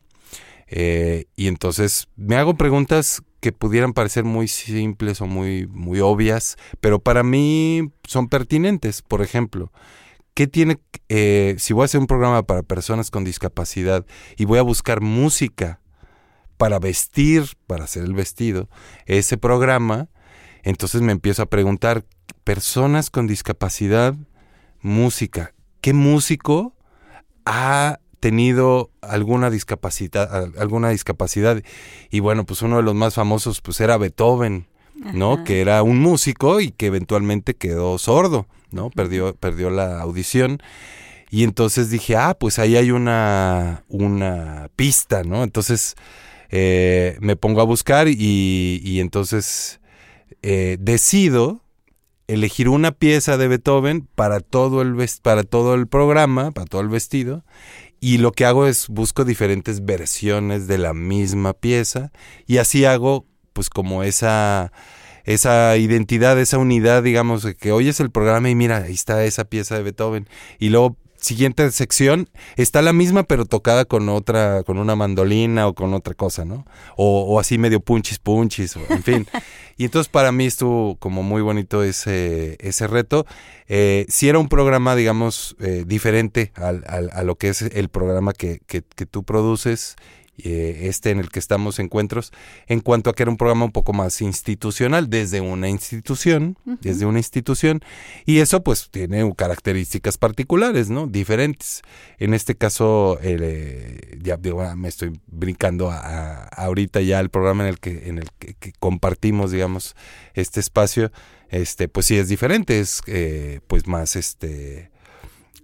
eh, 0.68 1.28
y 1.38 1.48
entonces 1.48 2.10
me 2.18 2.36
hago 2.36 2.56
preguntas 2.56 3.24
que 3.40 3.54
pudieran 3.54 3.94
parecer 3.94 4.26
muy 4.26 4.50
simples 4.50 5.22
o 5.22 5.26
muy, 5.26 5.68
muy 5.68 6.02
obvias, 6.02 6.58
pero 6.82 7.00
para 7.00 7.24
mí 7.24 7.94
son 8.04 8.28
pertinentes. 8.28 9.04
Por 9.04 9.22
ejemplo, 9.22 9.72
¿qué 10.34 10.48
tiene, 10.48 10.78
eh, 11.08 11.56
si 11.58 11.72
voy 11.72 11.84
a 11.84 11.86
hacer 11.86 12.02
un 12.02 12.08
programa 12.08 12.44
para 12.44 12.64
personas 12.64 13.10
con 13.10 13.24
discapacidad 13.24 14.06
y 14.36 14.44
voy 14.44 14.60
a 14.60 14.64
buscar 14.64 15.00
música 15.00 15.80
para 16.58 16.78
vestir, 16.78 17.46
para 17.68 17.86
hacer 17.86 18.04
el 18.04 18.16
vestido, 18.16 18.68
ese 19.06 19.38
programa, 19.38 20.10
entonces 20.64 21.02
me 21.02 21.14
empiezo 21.14 21.42
a 21.42 21.46
preguntar 21.46 22.04
personas 22.44 23.10
con 23.10 23.28
discapacidad, 23.28 24.16
música. 24.82 25.54
¿Qué 25.82 25.94
músico 25.94 26.76
ha 27.46 28.00
tenido 28.20 28.92
alguna 29.02 29.50
discapacidad, 29.50 30.52
alguna 30.58 30.90
discapacidad? 30.90 31.62
Y 32.10 32.20
bueno, 32.20 32.46
pues 32.46 32.62
uno 32.62 32.78
de 32.78 32.84
los 32.84 32.96
más 32.96 33.16
famosos 33.16 33.62
pues 33.62 33.80
era 33.80 33.98
Beethoven, 33.98 34.68
¿no? 35.14 35.44
Que 35.44 35.62
era 35.62 35.82
un 35.82 36.00
músico 36.00 36.62
y 36.62 36.72
que 36.72 36.88
eventualmente 36.88 37.56
quedó 37.56 37.98
sordo, 37.98 38.48
¿no? 38.70 38.90
Perdió, 38.90 39.36
perdió 39.36 39.70
la 39.70 40.02
audición. 40.02 40.62
Y 41.32 41.44
entonces 41.44 41.90
dije, 41.90 42.18
ah, 42.18 42.36
pues 42.38 42.60
ahí 42.60 42.76
hay 42.76 42.92
una, 42.92 43.84
una 43.88 44.70
pista, 44.76 45.24
¿no? 45.24 45.44
Entonces 45.44 45.96
eh, 46.50 47.18
me 47.22 47.36
pongo 47.36 47.62
a 47.62 47.66
buscar 47.66 48.08
y, 48.10 48.82
y 48.84 49.00
entonces 49.00 49.80
eh, 50.42 50.78
decido 50.80 51.64
elegir 52.28 52.70
una 52.70 52.92
pieza 52.92 53.38
de 53.38 53.48
Beethoven 53.48 54.08
para 54.16 54.40
todo 54.40 54.82
el 54.82 54.96
para 55.22 55.44
todo 55.44 55.76
el 55.76 55.88
programa, 55.88 56.52
para 56.52 56.66
todo 56.66 56.82
el 56.82 56.90
vestido, 56.90 57.44
y 58.00 58.18
lo 58.18 58.32
que 58.32 58.46
hago 58.46 58.68
es 58.68 58.88
busco 58.88 59.26
diferentes 59.26 59.86
versiones 59.86 60.68
de 60.68 60.78
la 60.78 60.94
misma 60.94 61.54
pieza 61.54 62.12
y 62.48 62.58
así 62.58 62.86
hago 62.86 63.26
pues 63.54 63.70
como 63.70 64.04
esa 64.04 64.72
esa 65.24 65.78
identidad, 65.78 66.40
esa 66.40 66.58
unidad, 66.58 67.04
digamos, 67.04 67.46
que 67.60 67.72
hoy 67.72 67.90
es 67.90 68.00
el 68.00 68.10
programa 68.10 68.50
y 68.50 68.56
mira, 68.56 68.78
ahí 68.78 68.94
está 68.94 69.24
esa 69.24 69.46
pieza 69.46 69.76
de 69.76 69.84
Beethoven. 69.84 70.28
Y 70.60 70.70
luego 70.70 70.98
siguiente 71.22 71.70
sección 71.72 72.30
está 72.58 72.82
la 72.82 72.94
misma 72.94 73.24
pero 73.24 73.46
tocada 73.46 73.86
con 73.86 74.10
otra, 74.10 74.64
con 74.64 74.78
una 74.78 74.96
mandolina 74.96 75.68
o 75.68 75.74
con 75.74 75.94
otra 75.94 76.14
cosa, 76.14 76.44
¿no? 76.44 76.66
O, 76.98 77.40
así 77.40 77.58
medio 77.58 77.80
punchis 77.80 78.20
punchis, 78.20 78.76
en 78.90 79.04
fin. 79.04 79.28
y 79.78 79.86
entonces 79.86 80.10
para 80.10 80.32
mí 80.32 80.46
estuvo 80.46 80.98
como 80.98 81.24
muy 81.24 81.42
bonito 81.42 81.84
ese, 81.84 82.58
ese 82.60 82.88
reto. 82.88 83.26
Eh, 83.68 84.06
si 84.10 84.28
era 84.28 84.40
un 84.40 84.50
programa, 84.50 84.96
digamos, 84.96 85.56
eh, 85.60 85.84
diferente 85.88 86.52
al, 86.56 86.84
a 86.88 87.24
lo 87.24 87.36
que 87.36 87.50
es 87.50 87.62
el 87.62 87.90
programa 87.90 88.34
que, 88.34 88.60
que, 88.68 88.82
que 88.82 89.06
tú 89.06 89.24
produces 89.24 89.96
eh, 90.44 90.88
este 90.88 91.12
en 91.12 91.20
el 91.20 91.30
que 91.30 91.40
estamos 91.40 91.80
encuentros, 91.80 92.32
en 92.68 92.80
cuanto 92.80 93.10
a 93.10 93.14
que 93.14 93.24
era 93.24 93.32
un 93.32 93.38
programa 93.38 93.66
un 93.66 93.72
poco 93.72 93.94
más 93.94 94.22
institucional, 94.22 95.10
desde 95.10 95.42
una 95.42 95.70
institución, 95.70 96.58
desde 96.82 97.06
una 97.06 97.20
institución, 97.20 97.82
y 98.26 98.40
eso 98.40 98.64
pues 98.64 98.90
tiene 98.92 99.32
características 99.36 100.18
particulares, 100.18 100.90
¿no? 100.90 101.08
Diferentes. 101.08 101.82
En 102.18 102.34
este 102.34 102.56
caso, 102.56 103.18
eh, 103.22 104.20
ya 104.22 104.40
ah, 104.60 104.76
me 104.76 104.90
estoy 104.90 105.20
brincando 105.28 105.92
a, 105.92 106.44
ahorita 106.46 107.02
ya 107.02 107.20
el 107.20 107.30
programa 107.30 107.64
en 107.64 107.70
el 107.70 107.80
que, 107.80 108.10
en 108.10 108.18
el 108.18 108.30
que, 108.38 108.74
compartimos, 108.80 109.52
digamos, 109.52 109.96
este 110.34 110.60
espacio, 110.60 111.12
este, 111.50 111.88
pues 111.88 112.06
sí 112.06 112.18
es 112.18 112.30
diferente, 112.30 112.80
es 112.80 113.02
eh, 113.08 113.60
pues 113.68 113.88
más 113.88 114.16
este 114.16 114.92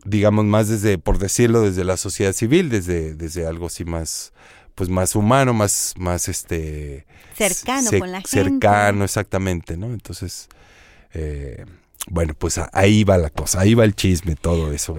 digamos 0.07 0.45
más 0.45 0.69
desde, 0.69 0.97
por 0.97 1.19
decirlo, 1.19 1.61
desde 1.61 1.83
la 1.83 1.97
sociedad 1.97 2.33
civil, 2.33 2.69
desde, 2.69 3.13
desde 3.13 3.45
algo 3.45 3.67
así 3.67 3.83
más, 3.83 4.31
pues 4.77 4.91
más 4.91 5.15
humano, 5.15 5.55
más, 5.55 5.95
más 5.97 6.29
este 6.29 7.07
cercano 7.35 7.89
con 7.97 8.11
la 8.11 8.19
gente. 8.19 8.29
Cercano, 8.29 9.03
exactamente, 9.03 9.75
¿no? 9.75 9.87
Entonces, 9.87 10.49
eh, 11.15 11.65
bueno, 12.11 12.35
pues 12.37 12.59
ahí 12.73 13.03
va 13.03 13.17
la 13.17 13.31
cosa, 13.31 13.61
ahí 13.61 13.73
va 13.73 13.85
el 13.85 13.95
chisme, 13.95 14.35
todo 14.35 14.71
eso. 14.71 14.95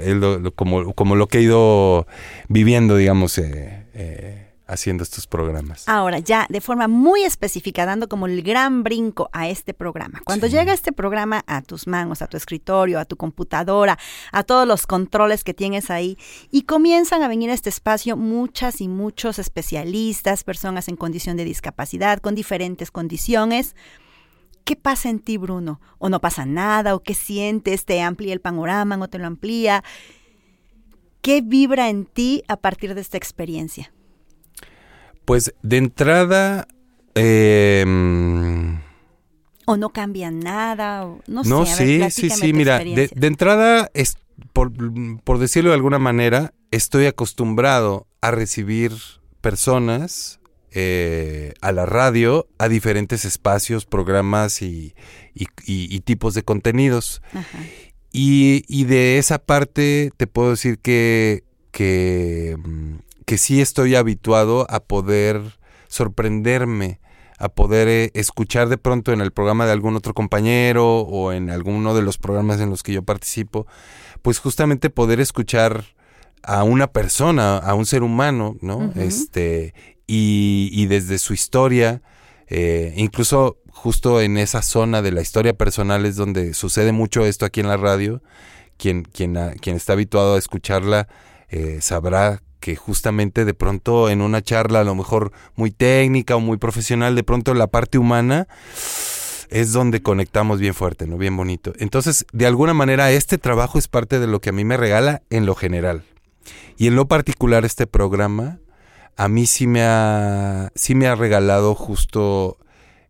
como, 0.57 0.93
como 0.95 1.15
lo 1.15 1.29
que 1.29 1.39
he 1.39 1.43
ido 1.43 2.09
viviendo, 2.49 2.97
digamos, 2.97 3.39
eh, 3.39 3.87
eh 3.95 4.48
haciendo 4.69 5.03
estos 5.03 5.27
programas. 5.27 5.89
Ahora, 5.89 6.19
ya 6.19 6.47
de 6.49 6.61
forma 6.61 6.87
muy 6.87 7.25
específica, 7.25 7.87
dando 7.87 8.09
como 8.09 8.27
el 8.27 8.43
gran 8.43 8.85
brinco 8.85 9.31
a 9.33 9.49
este 9.49 9.75
programa. 9.75 10.21
Cuando 10.25 10.47
llega 10.47 10.73
este 10.73 10.93
programa 10.93 11.43
a 11.47 11.63
tus 11.63 11.87
manos, 11.87 12.23
a 12.23 12.27
tu 12.27 12.37
escritorio, 12.37 13.01
a 13.01 13.07
tu 13.07 13.17
computadora, 13.17 13.99
a 14.31 14.43
todos 14.45 14.69
los 14.69 14.87
controles 14.87 15.43
que 15.43 15.55
tienes 15.55 15.91
ahí, 15.91 16.19
y 16.51 16.63
comienzan 16.63 17.23
a 17.23 17.29
venir 17.29 17.51
a 17.51 17.55
este 17.55 17.71
espacio 17.71 18.17
muchas 18.17 18.81
y 18.81 18.89
muchos 18.89 19.39
especialistas, 19.39 20.45
personas 20.45 20.89
en 20.89 20.97
condición 20.97 21.37
de 21.39 21.45
discapacidad, 21.45 22.21
con 22.21 22.35
diferentes 22.35 22.91
condiciones. 22.91 23.75
¿Qué 24.65 24.77
pasa 24.77 25.09
en 25.09 25.21
ti, 25.21 25.39
Bruno? 25.39 25.81
¿O 25.97 26.11
no 26.11 26.21
pasa 26.21 26.45
nada? 26.45 26.95
¿O 26.95 27.03
qué 27.03 27.15
sientes? 27.15 27.87
¿Te 27.87 28.03
amplía 28.03 28.35
el 28.35 28.43
panorama? 28.43 28.99
¿O 29.01 29.09
te 29.09 29.19
lo 29.19 29.27
amplía? 29.27 29.83
¿Qué 31.23 31.41
vibra 31.41 31.89
en 31.89 32.05
ti 32.05 32.43
a 32.49 32.59
partir 32.59 32.95
de 32.95 33.01
esta 33.01 33.17
experiencia? 33.17 33.93
Pues 35.29 35.53
de 35.63 35.77
entrada... 35.77 36.67
Em, 37.15 38.79
o 39.67 39.77
no 39.77 39.91
cambia 39.91 40.31
nada, 40.31 41.05
no, 41.27 41.43
no 41.43 41.67
sí, 41.67 42.01
sí, 42.11 42.31
sí, 42.31 42.55
mira, 42.55 42.79
de, 42.79 43.11
entrada, 43.21 43.91
es, 43.93 44.17
por, 44.55 44.73
decirlo 45.39 45.69
de 45.69 45.77
alguna 45.77 45.99
manera, 45.99 46.55
estoy 46.71 47.05
acostumbrado 47.05 48.07
a 48.23 48.31
recibir 48.31 48.93
personas 49.43 50.41
eh, 50.71 51.53
a 51.61 51.73
la 51.73 51.85
radio, 51.85 52.49
a 52.57 52.71
diferentes 52.71 53.27
espacios, 53.27 53.85
programas 53.85 54.63
y, 54.63 54.95
tipos 56.07 56.33
de 56.33 56.43
contenidos. 56.43 57.21
Y, 58.13 58.65
y, 58.67 58.85
de 58.85 59.19
esa 59.19 59.37
parte 59.37 60.11
te 60.17 60.27
puedo 60.27 60.53
decir 60.53 60.79
que, 60.79 61.45
que 61.71 62.57
mm, 62.57 62.97
que 63.29 63.37
sí 63.37 63.61
estoy 63.61 63.95
habituado 63.95 64.67
a 64.71 64.81
poder 64.81 65.43
sorprenderme, 65.89 66.99
a 67.39 67.51
poder 67.51 67.87
eh, 67.87 68.11
escuchar 68.15 68.71
de 68.71 68.79
pronto 68.79 69.13
en 69.13 69.21
el 69.21 69.33
programa 69.33 69.67
de 69.67 69.73
algún 69.73 69.95
otro 69.97 70.15
compañero 70.15 71.01
o 71.01 71.33
en 71.33 71.51
alguno 71.51 71.95
de 71.95 72.01
los 72.01 72.17
programas 72.17 72.59
en 72.59 72.71
los 72.71 72.83
que 72.83 72.95
yo 72.95 73.03
participo, 73.03 73.67
pues 74.23 74.39
justamente 74.39 74.89
poder 74.89 75.21
escuchar 75.21 75.85
a 76.43 76.63
una 76.63 76.87
persona, 76.87 77.59
a 77.59 77.75
un 77.75 77.85
ser 77.85 78.03
humano, 78.03 78.57
¿no? 78.63 78.95
Este, 78.95 79.75
y, 80.07 80.87
desde 80.87 81.19
su 81.19 81.35
historia, 81.35 82.01
eh, 82.47 82.95
incluso 82.97 83.59
justo 83.71 84.23
en 84.23 84.39
esa 84.39 84.63
zona 84.63 85.03
de 85.03 85.13
la 85.13 85.21
historia 85.21 85.53
personal 85.53 86.07
es 86.07 86.17
donde 86.17 86.55
sucede 86.55 86.93
mucho 86.93 87.27
esto 87.27 87.45
aquí 87.45 87.61
en 87.61 87.69
la 87.69 87.77
radio. 87.77 88.23
Quien, 88.79 89.03
quien, 89.03 89.37
quien 89.61 89.77
está 89.77 89.93
habituado 89.93 90.37
a 90.37 90.39
escucharla 90.39 91.09
eh, 91.51 91.81
sabrá 91.83 92.41
que 92.61 92.77
justamente 92.77 93.45
de 93.45 93.55
pronto 93.55 94.11
en 94.11 94.21
una 94.21 94.43
charla 94.43 94.81
a 94.81 94.85
lo 94.85 94.95
mejor 94.95 95.33
muy 95.57 95.71
técnica 95.71 96.37
o 96.37 96.41
muy 96.41 96.59
profesional, 96.59 97.15
de 97.15 97.23
pronto 97.23 97.55
la 97.55 97.67
parte 97.67 97.99
humana 97.99 98.49
es 99.51 99.73
donde 99.73 100.03
conectamos 100.03 100.61
bien 100.61 100.75
fuerte, 100.75 101.07
¿no? 101.07 101.17
Bien 101.17 101.37
bonito. 101.37 101.73
Entonces, 101.79 102.27
de 102.33 102.47
alguna 102.47 102.75
manera, 102.75 103.11
este 103.13 103.39
trabajo 103.39 103.79
es 103.79 103.89
parte 103.89 104.19
de 104.19 104.27
lo 104.27 104.41
que 104.41 104.51
a 104.51 104.53
mí 104.53 104.65
me 104.65 104.77
regala 104.77 105.23
en 105.31 105.47
lo 105.47 105.55
general. 105.55 106.03
Y 106.77 106.87
en 106.87 106.97
lo 106.97 107.09
particular, 107.09 107.65
este 107.65 107.87
programa, 107.87 108.59
a 109.17 109.29
mí 109.29 109.47
sí 109.47 109.67
me 109.67 109.83
ha, 109.83 110.71
sí 110.75 110.95
me 110.95 111.07
ha 111.07 111.15
regalado 111.15 111.75
justo 111.75 112.59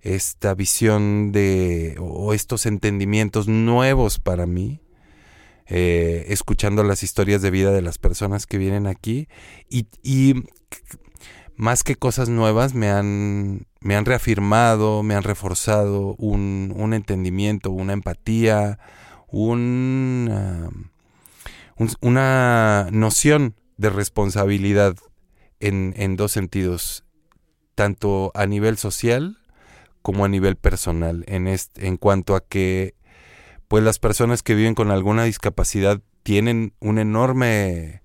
esta 0.01 0.55
visión 0.55 1.33
de, 1.33 1.97
o 1.99 2.33
estos 2.33 2.67
entendimientos 2.67 3.49
nuevos 3.49 4.19
para 4.19 4.47
mí, 4.47 4.81
eh, 5.69 6.27
escuchando 6.29 6.83
las 6.83 7.03
historias 7.03 7.43
de 7.43 7.51
vida 7.51 7.71
de 7.73 7.83
las 7.83 7.99
personas 7.99 8.47
que 8.47 8.59
vienen 8.59 8.87
aquí. 8.87 9.29
Y, 9.69 10.35
más 11.57 11.83
que 11.83 11.97
cosas 11.97 12.29
nuevas 12.29 12.73
me 12.75 12.89
han, 12.89 13.67
me 13.81 13.97
han 13.97 14.05
reafirmado, 14.05 15.03
me 15.03 15.17
han 15.17 15.25
reforzado 15.25 16.15
un, 16.15 16.73
un 16.77 16.95
entendimiento, 16.95 17.73
una 17.73 17.95
empatía, 17.95 18.79
un, 19.27 20.71
una 22.01 22.89
noción 22.93 23.57
de 23.77 23.91
responsabilidad 23.91 24.95
en, 25.59 25.95
en 25.97 26.15
dos 26.15 26.31
sentidos, 26.31 27.05
tanto 27.75 28.31
a 28.35 28.47
nivel 28.47 28.79
social 28.79 29.39
como 30.03 30.25
a 30.25 30.29
nivel 30.29 30.57
personal, 30.57 31.25
en, 31.27 31.49
este, 31.49 31.87
en 31.87 31.97
cuanto 31.97 32.35
a 32.37 32.41
que 32.41 32.95
pues 33.69 33.85
las 33.85 33.99
personas 33.99 34.43
que 34.43 34.55
viven 34.55 34.75
con 34.75 34.91
alguna 34.91 35.25
discapacidad 35.25 36.01
tienen 36.23 36.73
un 36.81 36.99
enorme 36.99 38.03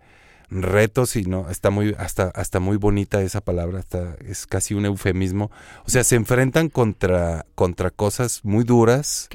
reto, 0.50 1.06
si 1.06 1.24
no, 1.24 1.50
está 1.50 1.70
muy, 1.70 1.96
hasta, 1.98 2.26
hasta 2.36 2.60
muy 2.60 2.78
bonita 2.78 3.22
esa 3.22 3.42
palabra, 3.42 3.80
hasta, 3.80 4.16
es 4.26 4.46
casi 4.46 4.74
un 4.74 4.86
eufemismo. 4.86 5.52
O 5.86 5.90
sea, 5.90 6.04
se 6.04 6.16
enfrentan 6.16 6.70
contra, 6.70 7.46
contra 7.56 7.90
cosas 7.90 8.42
muy 8.44 8.64
duras 8.64 9.30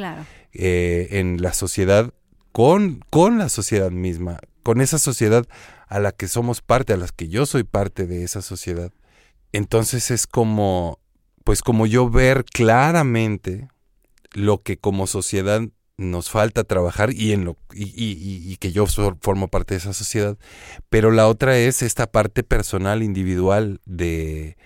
eh, 0.53 1.09
en 1.11 1.43
la 1.43 1.53
sociedad, 1.53 2.13
con, 2.53 3.05
con 3.11 3.39
la 3.39 3.49
sociedad 3.49 3.91
misma, 3.91 4.39
con 4.63 4.81
esa 4.81 4.99
sociedad 4.99 5.47
a 5.89 5.99
la 5.99 6.13
que 6.13 6.29
somos 6.29 6.61
parte, 6.61 6.93
a 6.93 6.97
la 6.97 7.09
que 7.09 7.29
yo 7.29 7.47
soy 7.47 7.65
parte 7.65 8.07
de 8.07 8.23
esa 8.23 8.43
sociedad. 8.43 8.93
Entonces 9.53 10.11
es 10.11 10.27
como, 10.27 10.99
pues 11.45 11.63
como 11.63 11.87
yo 11.87 12.11
ver 12.11 12.45
claramente 12.45 13.69
lo 14.33 14.63
que 14.63 14.77
como 14.77 15.07
sociedad 15.07 15.63
nos 15.99 16.31
falta 16.31 16.65
trabajar 16.65 17.13
y 17.13 17.33
en 17.33 17.45
lo 17.45 17.57
y, 17.75 18.57
que 18.59 18.73
yo 18.73 18.87
formo 18.87 19.49
parte 19.49 19.75
de 19.75 19.79
esa 19.79 19.93
sociedad 19.93 20.39
pero 20.89 21.11
la 21.11 21.27
otra 21.27 21.59
es 21.59 21.83
esta 21.83 22.07
parte 22.07 22.45
personal 22.45 23.03
individual 23.03 23.81
de, 23.85 24.57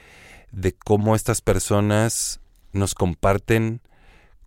de 0.52 0.72
cómo 0.72 1.16
estas 1.16 1.40
personas 1.40 2.40
nos 2.72 2.94
comparten 2.94 3.80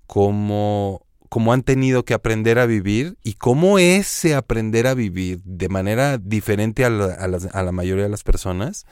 cómo, 0.06 1.06
cómo 1.30 1.54
han 1.54 1.64
tenido 1.64 2.06
que 2.06 2.14
aprender 2.14 2.60
a 2.60 2.68
vivir 2.68 3.18
y 3.24 3.34
cómo 3.34 3.80
ese 3.80 4.36
aprender 4.36 4.86
a 4.86 4.94
vivir 4.94 5.42
de 5.44 5.70
manera 5.70 6.20
diferente 6.20 6.86
a 6.86 6.92
la, 6.92 7.14
a 7.14 7.64
la 7.64 7.72
mayoría 7.72 8.04
de 8.04 8.10
las 8.10 8.24
personas 8.24 8.86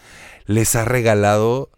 les 0.46 0.76
ha 0.76 0.84
regalado 0.84 1.70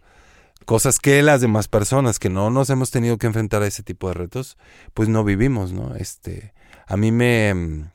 cosas 0.65 0.99
que 0.99 1.21
las 1.23 1.41
demás 1.41 1.67
personas 1.67 2.19
que 2.19 2.29
no 2.29 2.49
nos 2.49 2.69
hemos 2.69 2.91
tenido 2.91 3.17
que 3.17 3.27
enfrentar 3.27 3.61
a 3.61 3.67
ese 3.67 3.83
tipo 3.83 4.07
de 4.07 4.15
retos, 4.15 4.57
pues 4.93 5.07
no 5.07 5.23
vivimos, 5.23 5.71
¿no? 5.71 5.95
Este, 5.95 6.53
a 6.87 6.97
mí 6.97 7.11
me, 7.11 7.91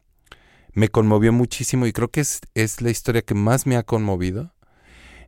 me 0.72 0.88
conmovió 0.88 1.32
muchísimo 1.32 1.86
y 1.86 1.92
creo 1.92 2.08
que 2.08 2.20
es, 2.20 2.40
es 2.54 2.80
la 2.80 2.90
historia 2.90 3.22
que 3.22 3.34
más 3.34 3.66
me 3.66 3.76
ha 3.76 3.82
conmovido. 3.82 4.54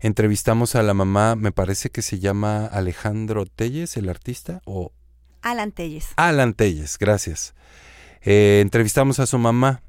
Entrevistamos 0.01 0.75
a 0.75 0.83
la 0.83 0.95
mamá, 0.95 1.37
me 1.37 1.53
parece 1.53 1.91
que 1.91 2.03
se 2.03 2.19
llama 2.19 2.67
Alejandro 2.67 3.47
Telles, 3.47 3.97
el 3.97 4.09
artista, 4.09 4.61
o... 4.65 4.93
Alan 5.43 5.73
Telles. 5.73 6.09
Alan 6.17 6.55
Telles, 6.55 6.99
gracias. 6.99 7.55
Eh, 8.23 8.61
entrevistamos 8.63 9.19
a 9.19 9.27
su 9.27 9.39
mamá. 9.39 9.83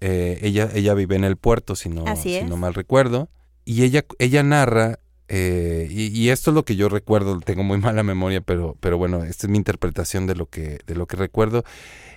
Eh, 0.00 0.38
ella, 0.42 0.70
ella 0.74 0.94
vive 0.94 1.16
en 1.16 1.24
el 1.24 1.36
puerto, 1.36 1.74
si 1.76 1.88
no, 1.88 2.04
si 2.16 2.42
no 2.42 2.56
mal 2.56 2.74
recuerdo. 2.74 3.28
Y 3.64 3.82
ella, 3.82 4.04
ella 4.18 4.42
narra 4.42 5.00
eh, 5.30 5.86
y, 5.90 6.30
esto 6.30 6.50
es 6.50 6.54
lo 6.54 6.64
que 6.64 6.74
yo 6.74 6.88
recuerdo, 6.88 7.38
tengo 7.40 7.62
muy 7.62 7.78
mala 7.78 8.02
memoria, 8.02 8.40
pero, 8.40 8.76
pero 8.80 8.96
bueno, 8.96 9.24
esta 9.24 9.46
es 9.46 9.50
mi 9.50 9.58
interpretación 9.58 10.26
de 10.26 10.34
lo 10.34 10.46
que, 10.46 10.80
de 10.86 10.94
lo 10.94 11.06
que 11.06 11.16
recuerdo. 11.16 11.64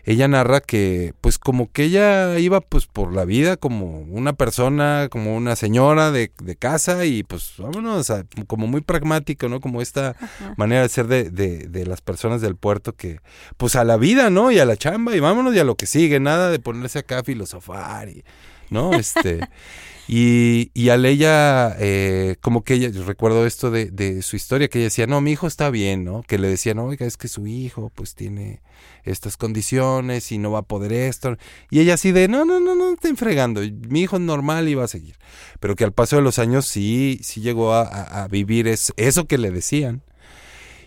Ella 0.04 0.28
narra 0.28 0.62
que, 0.62 1.14
pues, 1.22 1.38
como 1.38 1.72
que 1.72 1.84
ella 1.84 2.40
iba, 2.40 2.62
pues, 2.62 2.88
por 2.88 3.14
la 3.14 3.24
vida 3.24 3.58
como 3.58 4.00
una 4.00 4.34
persona, 4.34 5.10
como 5.12 5.36
una 5.36 5.56
señora 5.56 6.10
de, 6.10 6.32
de 6.42 6.56
casa 6.56 7.06
y, 7.06 7.22
pues, 7.24 7.54
vámonos, 7.58 8.12
como 8.48 8.66
muy 8.66 8.82
pragmático, 8.82 9.48
¿no? 9.48 9.60
Como 9.60 9.82
esta 9.82 10.16
manera 10.58 10.82
de 10.82 10.90
ser 10.90 11.08
de, 11.08 11.30
de, 11.30 11.68
de, 11.68 11.86
las 11.86 12.02
personas 12.02 12.42
del 12.42 12.56
puerto 12.56 12.94
que, 12.94 13.20
pues, 13.58 13.76
a 13.76 13.84
la 13.84 13.98
vida, 13.98 14.32
¿no? 14.32 14.52
Y 14.52 14.58
a 14.58 14.66
la 14.66 14.78
chamba 14.78 15.16
y 15.16 15.20
vámonos 15.20 15.54
y 15.54 15.60
a 15.60 15.64
lo 15.66 15.76
que 15.76 15.86
sigue, 15.86 16.20
nada 16.20 16.50
de 16.50 16.60
ponerse 16.60 17.00
acá 17.00 17.20
a 17.20 17.24
filosofar 17.24 18.10
y, 18.10 18.24
¿no? 18.70 18.94
Este... 18.94 19.42
Y, 20.08 20.72
y 20.74 20.90
al 20.90 21.06
ella, 21.06 21.76
eh, 21.80 22.36
como 22.42 22.64
que 22.64 22.74
ella, 22.74 22.90
yo 22.90 23.04
recuerdo 23.04 23.46
esto 23.46 23.72
de, 23.72 23.92
de, 23.92 24.22
su 24.22 24.36
historia, 24.36 24.68
que 24.68 24.80
ella 24.80 24.86
decía, 24.86 25.08
no, 25.08 25.22
mi 25.22 25.32
hijo 25.32 25.48
está 25.48 25.70
bien, 25.70 26.04
¿no? 26.04 26.24
Que 26.24 26.38
le 26.38 26.48
decían, 26.48 26.80
oiga, 26.80 27.06
es 27.06 27.18
que 27.18 27.28
su 27.28 27.48
hijo 27.48 27.92
pues 27.94 28.16
tiene 28.16 28.62
estas 29.04 29.38
condiciones 29.38 30.32
y 30.32 30.38
no 30.38 30.52
va 30.52 30.60
a 30.60 30.64
poder 30.64 30.92
esto. 30.94 31.38
Y 31.70 31.80
ella 31.80 31.96
así 31.96 32.12
de, 32.12 32.28
no, 32.28 32.46
no, 32.46 32.60
no, 32.60 32.76
no, 32.76 32.94
estén 32.94 33.18
fregando, 33.18 33.62
mi 33.90 34.02
hijo 34.02 34.18
es 34.18 34.22
normal 34.22 34.68
y 34.68 34.76
va 34.76 34.86
a 34.86 34.90
seguir. 34.90 35.18
Pero 35.60 35.76
que 35.76 35.84
al 35.84 35.94
paso 35.94 36.16
de 36.16 36.22
los 36.22 36.40
años 36.40 36.66
sí, 36.66 37.20
sí 37.24 37.42
llegó 37.42 37.74
a, 37.74 38.28
vivir 38.30 38.68
es, 38.68 38.94
eso 38.98 39.26
que 39.26 39.38
le 39.38 39.52
decían. 39.52 40.04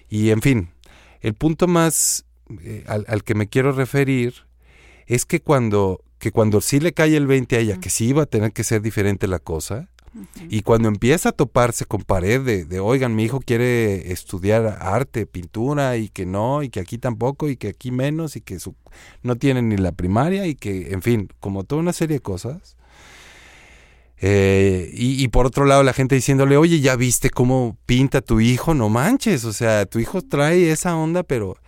Y 0.08 0.30
en 0.30 0.42
fin, 0.42 0.70
el 1.20 1.34
punto 1.34 1.66
más 1.66 2.26
eh, 2.62 2.84
al 2.86 3.24
que 3.24 3.34
me 3.34 3.48
quiero 3.48 3.72
referir 3.72 4.34
es 5.06 5.24
que 5.24 5.40
cuando 5.40 6.02
que 6.24 6.32
cuando 6.32 6.62
sí 6.62 6.80
le 6.80 6.94
cae 6.94 7.18
el 7.18 7.26
20 7.26 7.54
a 7.54 7.58
ella, 7.58 7.76
que 7.78 7.90
sí 7.90 8.06
iba 8.06 8.22
a 8.22 8.26
tener 8.26 8.50
que 8.52 8.64
ser 8.64 8.80
diferente 8.80 9.26
la 9.26 9.38
cosa, 9.38 9.90
y 10.48 10.62
cuando 10.62 10.88
empieza 10.88 11.28
a 11.28 11.32
toparse 11.32 11.84
con 11.84 12.00
pared 12.00 12.40
de, 12.40 12.64
de, 12.64 12.80
oigan, 12.80 13.14
mi 13.14 13.24
hijo 13.24 13.40
quiere 13.40 14.10
estudiar 14.10 14.78
arte, 14.80 15.26
pintura, 15.26 15.98
y 15.98 16.08
que 16.08 16.24
no, 16.24 16.62
y 16.62 16.70
que 16.70 16.80
aquí 16.80 16.96
tampoco, 16.96 17.50
y 17.50 17.58
que 17.58 17.68
aquí 17.68 17.90
menos, 17.90 18.36
y 18.36 18.40
que 18.40 18.58
su, 18.58 18.74
no 19.22 19.36
tiene 19.36 19.60
ni 19.60 19.76
la 19.76 19.92
primaria, 19.92 20.46
y 20.46 20.54
que, 20.54 20.92
en 20.92 21.02
fin, 21.02 21.28
como 21.40 21.64
toda 21.64 21.82
una 21.82 21.92
serie 21.92 22.16
de 22.16 22.22
cosas. 22.22 22.78
Eh, 24.16 24.90
y, 24.94 25.22
y, 25.22 25.28
por 25.28 25.44
otro 25.44 25.66
lado, 25.66 25.82
la 25.82 25.92
gente 25.92 26.14
diciéndole, 26.14 26.56
oye, 26.56 26.80
ya 26.80 26.96
viste 26.96 27.28
cómo 27.28 27.76
pinta 27.84 28.22
tu 28.22 28.40
hijo, 28.40 28.72
no 28.72 28.88
manches, 28.88 29.44
o 29.44 29.52
sea, 29.52 29.84
tu 29.84 29.98
hijo 29.98 30.22
trae 30.22 30.70
esa 30.70 30.96
onda, 30.96 31.22
pero 31.22 31.58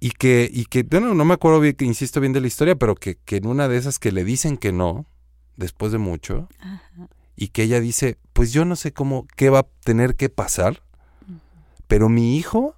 y 0.00 0.10
que, 0.10 0.50
y 0.52 0.66
que, 0.66 0.82
bueno, 0.82 1.14
no 1.14 1.24
me 1.24 1.34
acuerdo 1.34 1.60
bien, 1.60 1.74
que 1.74 1.84
insisto 1.84 2.20
bien 2.20 2.32
de 2.32 2.40
la 2.40 2.46
historia, 2.46 2.76
pero 2.76 2.94
que, 2.94 3.16
que, 3.16 3.36
en 3.36 3.46
una 3.46 3.68
de 3.68 3.76
esas 3.76 3.98
que 3.98 4.12
le 4.12 4.24
dicen 4.24 4.56
que 4.56 4.72
no, 4.72 5.06
después 5.56 5.92
de 5.92 5.98
mucho, 5.98 6.48
y 7.36 7.48
que 7.48 7.62
ella 7.62 7.80
dice, 7.80 8.18
pues 8.32 8.52
yo 8.52 8.64
no 8.64 8.76
sé 8.76 8.92
cómo, 8.92 9.26
qué 9.36 9.50
va 9.50 9.60
a 9.60 9.66
tener 9.84 10.16
que 10.16 10.28
pasar, 10.28 10.82
pero 11.86 12.08
mi 12.08 12.36
hijo 12.36 12.76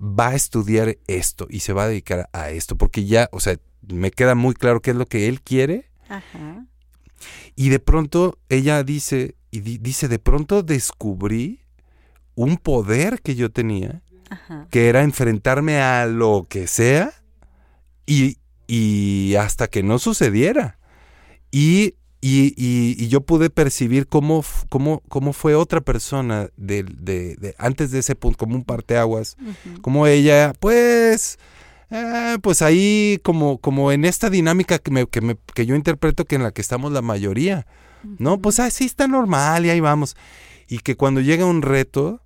va 0.00 0.28
a 0.28 0.34
estudiar 0.34 0.98
esto 1.06 1.46
y 1.48 1.60
se 1.60 1.72
va 1.72 1.84
a 1.84 1.88
dedicar 1.88 2.28
a 2.32 2.50
esto, 2.50 2.76
porque 2.76 3.04
ya, 3.04 3.28
o 3.32 3.40
sea, 3.40 3.56
me 3.88 4.10
queda 4.10 4.34
muy 4.34 4.54
claro 4.54 4.80
qué 4.80 4.90
es 4.90 4.96
lo 4.96 5.06
que 5.06 5.28
él 5.28 5.40
quiere. 5.40 5.90
Y 7.54 7.68
de 7.68 7.78
pronto 7.78 8.38
ella 8.48 8.82
dice, 8.82 9.36
y 9.50 9.60
dice, 9.60 10.08
de 10.08 10.18
pronto 10.18 10.62
descubrí 10.62 11.60
un 12.34 12.56
poder 12.56 13.20
que 13.20 13.34
yo 13.34 13.50
tenía 13.50 14.02
que 14.70 14.88
era 14.88 15.02
enfrentarme 15.02 15.80
a 15.80 16.06
lo 16.06 16.46
que 16.48 16.66
sea 16.66 17.12
y, 18.06 18.38
y 18.66 19.34
hasta 19.36 19.68
que 19.68 19.82
no 19.82 19.98
sucediera. 19.98 20.78
Y, 21.50 21.94
y, 22.20 22.54
y, 22.56 23.08
yo 23.08 23.20
pude 23.22 23.50
percibir 23.50 24.06
cómo, 24.06 24.44
cómo, 24.68 25.02
cómo 25.08 25.32
fue 25.32 25.54
otra 25.54 25.80
persona 25.80 26.48
de, 26.56 26.84
de, 26.84 27.36
de, 27.36 27.54
antes 27.58 27.90
de 27.90 27.98
ese 27.98 28.14
punto, 28.14 28.38
como 28.38 28.54
un 28.54 28.64
parteaguas, 28.64 29.36
como 29.80 30.06
ella, 30.06 30.52
pues... 30.58 31.38
Eh, 31.94 32.38
pues 32.40 32.62
ahí 32.62 33.20
como, 33.22 33.58
como 33.58 33.92
en 33.92 34.06
esta 34.06 34.30
dinámica 34.30 34.78
que, 34.78 34.90
me, 34.90 35.06
que, 35.06 35.20
me, 35.20 35.36
que 35.54 35.66
yo 35.66 35.74
interpreto 35.74 36.24
que 36.24 36.36
en 36.36 36.42
la 36.42 36.50
que 36.50 36.62
estamos 36.62 36.90
la 36.90 37.02
mayoría, 37.02 37.66
¿no? 38.18 38.38
Pues 38.38 38.60
así 38.60 38.86
está 38.86 39.06
normal 39.08 39.66
y 39.66 39.70
ahí 39.70 39.80
vamos. 39.80 40.16
Y 40.68 40.78
que 40.78 40.96
cuando 40.96 41.20
llega 41.20 41.44
un 41.44 41.60
reto, 41.60 42.22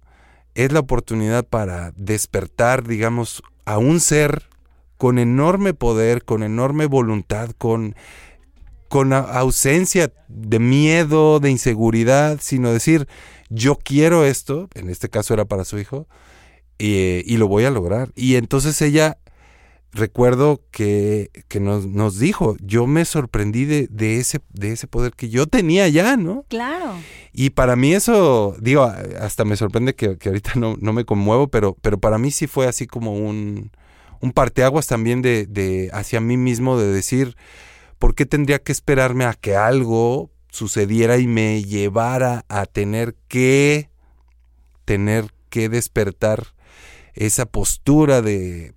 es 0.57 0.73
la 0.73 0.81
oportunidad 0.81 1.45
para 1.45 1.93
despertar, 1.97 2.87
digamos, 2.89 3.43
a 3.67 3.79
un 3.79 4.01
ser 4.01 4.49
con 4.97 5.19
enorme 5.19 5.75
poder, 5.75 6.25
con 6.25 6.43
enorme 6.43 6.87
voluntad, 6.87 7.51
con, 7.59 7.95
con 8.89 9.13
ausencia 9.13 10.13
de 10.29 10.59
miedo, 10.59 11.41
de 11.41 11.51
inseguridad, 11.51 12.39
sino 12.41 12.73
decir, 12.73 13.07
yo 13.51 13.77
quiero 13.77 14.25
esto, 14.25 14.69
en 14.75 14.89
este 14.89 15.11
caso 15.11 15.35
era 15.35 15.45
para 15.45 15.67
su 15.67 15.79
hijo, 15.79 16.09
y, 16.79 17.23
y 17.31 17.37
lo 17.37 17.49
voy 17.49 17.65
a 17.65 17.71
lograr. 17.71 18.11
Y 18.15 18.37
entonces 18.37 18.81
ella 18.81 19.19
recuerdo 19.97 20.61
que, 20.71 21.31
que 21.49 21.61
nos, 21.61 21.87
nos, 21.87 22.19
dijo, 22.19 22.57
yo 22.61 22.87
me 22.87 23.05
sorprendí 23.05 23.65
de, 23.65 23.89
de, 23.89 24.19
ese, 24.19 24.41
de 24.51 24.73
ese 24.73 24.87
poder 24.87 25.13
que 25.13 25.29
yo 25.29 25.47
tenía 25.47 25.89
ya, 25.89 26.17
¿no? 26.17 26.45
Claro. 26.49 26.95
Y 27.33 27.51
para 27.51 27.77
mí 27.77 27.93
eso, 27.93 28.57
digo, 28.61 28.85
hasta 29.21 29.45
me 29.45 29.57
sorprende 29.57 29.95
que, 29.95 30.19
que 30.19 30.29
ahorita 30.29 30.53
no, 30.57 30.77
no, 30.81 30.93
me 30.93 31.05
conmuevo, 31.05 31.49
pero, 31.49 31.77
pero 31.81 31.99
para 31.99 32.19
mí 32.19 32.31
sí 32.31 32.47
fue 32.47 32.67
así 32.67 32.87
como 32.87 33.15
un, 33.15 33.71
un 34.21 34.33
parteaguas 34.33 34.87
también 34.87 35.23
de, 35.23 35.47
de 35.47 35.91
hacia 35.93 36.21
mí 36.21 36.37
mismo, 36.37 36.79
de 36.79 36.93
decir, 36.93 37.37
¿por 37.99 38.15
qué 38.15 38.27
tendría 38.27 38.59
que 38.59 38.73
esperarme 38.73 39.25
a 39.25 39.35
que 39.35 39.57
algo 39.57 40.31
sucediera 40.51 41.19
y 41.19 41.27
me 41.27 41.65
llevara 41.65 42.45
a 42.49 42.67
tener 42.67 43.15
que, 43.29 43.91
tener 44.85 45.33
que 45.51 45.69
despertar 45.69 46.55
esa 47.15 47.47
postura 47.47 48.23
de 48.23 48.76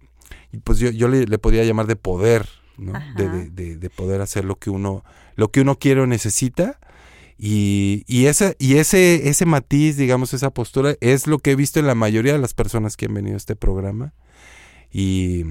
pues 0.63 0.79
yo, 0.79 0.89
yo 0.89 1.07
le, 1.07 1.37
podría 1.37 1.63
llamar 1.63 1.87
de 1.87 1.95
poder, 1.95 2.47
¿no? 2.77 2.93
De, 3.15 3.49
de, 3.49 3.77
de, 3.77 3.89
poder 3.89 4.21
hacer 4.21 4.45
lo 4.45 4.55
que 4.55 4.69
uno, 4.69 5.03
lo 5.35 5.51
que 5.51 5.61
uno 5.61 5.77
quiere 5.77 6.01
o 6.01 6.07
necesita. 6.07 6.79
Y, 7.37 8.03
y, 8.07 8.25
ese, 8.25 8.55
y 8.59 8.75
ese, 8.75 9.29
ese 9.29 9.45
matiz, 9.45 9.95
digamos, 9.95 10.33
esa 10.33 10.49
postura, 10.49 10.95
es 10.99 11.27
lo 11.27 11.39
que 11.39 11.51
he 11.51 11.55
visto 11.55 11.79
en 11.79 11.87
la 11.87 11.95
mayoría 11.95 12.33
de 12.33 12.39
las 12.39 12.53
personas 12.53 12.97
que 12.97 13.05
han 13.05 13.13
venido 13.13 13.35
a 13.35 13.37
este 13.37 13.55
programa. 13.55 14.13
Y, 14.91 15.45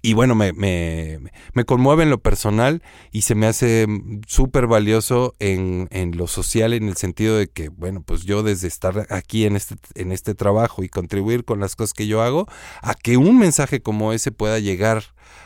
y 0.00 0.12
bueno, 0.12 0.36
me, 0.36 0.52
me, 0.52 1.18
me, 1.54 1.64
conmueve 1.64 2.04
en 2.04 2.10
lo 2.10 2.18
personal 2.18 2.82
y 3.10 3.22
se 3.22 3.34
me 3.34 3.46
hace 3.46 3.86
súper 4.28 4.68
valioso 4.68 5.34
en, 5.40 5.88
en, 5.90 6.16
lo 6.16 6.28
social, 6.28 6.72
en 6.72 6.88
el 6.88 6.96
sentido 6.96 7.36
de 7.36 7.48
que, 7.48 7.68
bueno, 7.68 8.02
pues 8.02 8.22
yo 8.22 8.44
desde 8.44 8.68
estar 8.68 9.06
aquí 9.10 9.44
en 9.44 9.56
este, 9.56 9.74
en 9.94 10.12
este 10.12 10.36
trabajo 10.36 10.84
y 10.84 10.88
contribuir 10.88 11.44
con 11.44 11.58
las 11.58 11.74
cosas 11.74 11.94
que 11.94 12.06
yo 12.06 12.22
hago, 12.22 12.46
a 12.80 12.94
que 12.94 13.16
un 13.16 13.38
mensaje 13.38 13.80
como 13.80 14.12
ese 14.12 14.30
pueda 14.30 14.60
llegar 14.60 15.02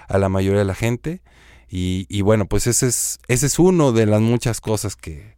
a 0.09 0.19
la 0.19 0.29
mayoría 0.29 0.59
de 0.59 0.67
la 0.67 0.75
gente. 0.75 1.23
Y, 1.71 2.07
y 2.11 2.21
bueno, 2.21 2.47
pues 2.47 2.67
ese 2.67 2.89
es, 2.89 3.19
ese 3.29 3.47
es 3.47 3.59
uno 3.59 3.93
de 3.93 4.05
las 4.05 4.21
muchas 4.21 4.61
cosas 4.61 4.97
que, 4.97 5.37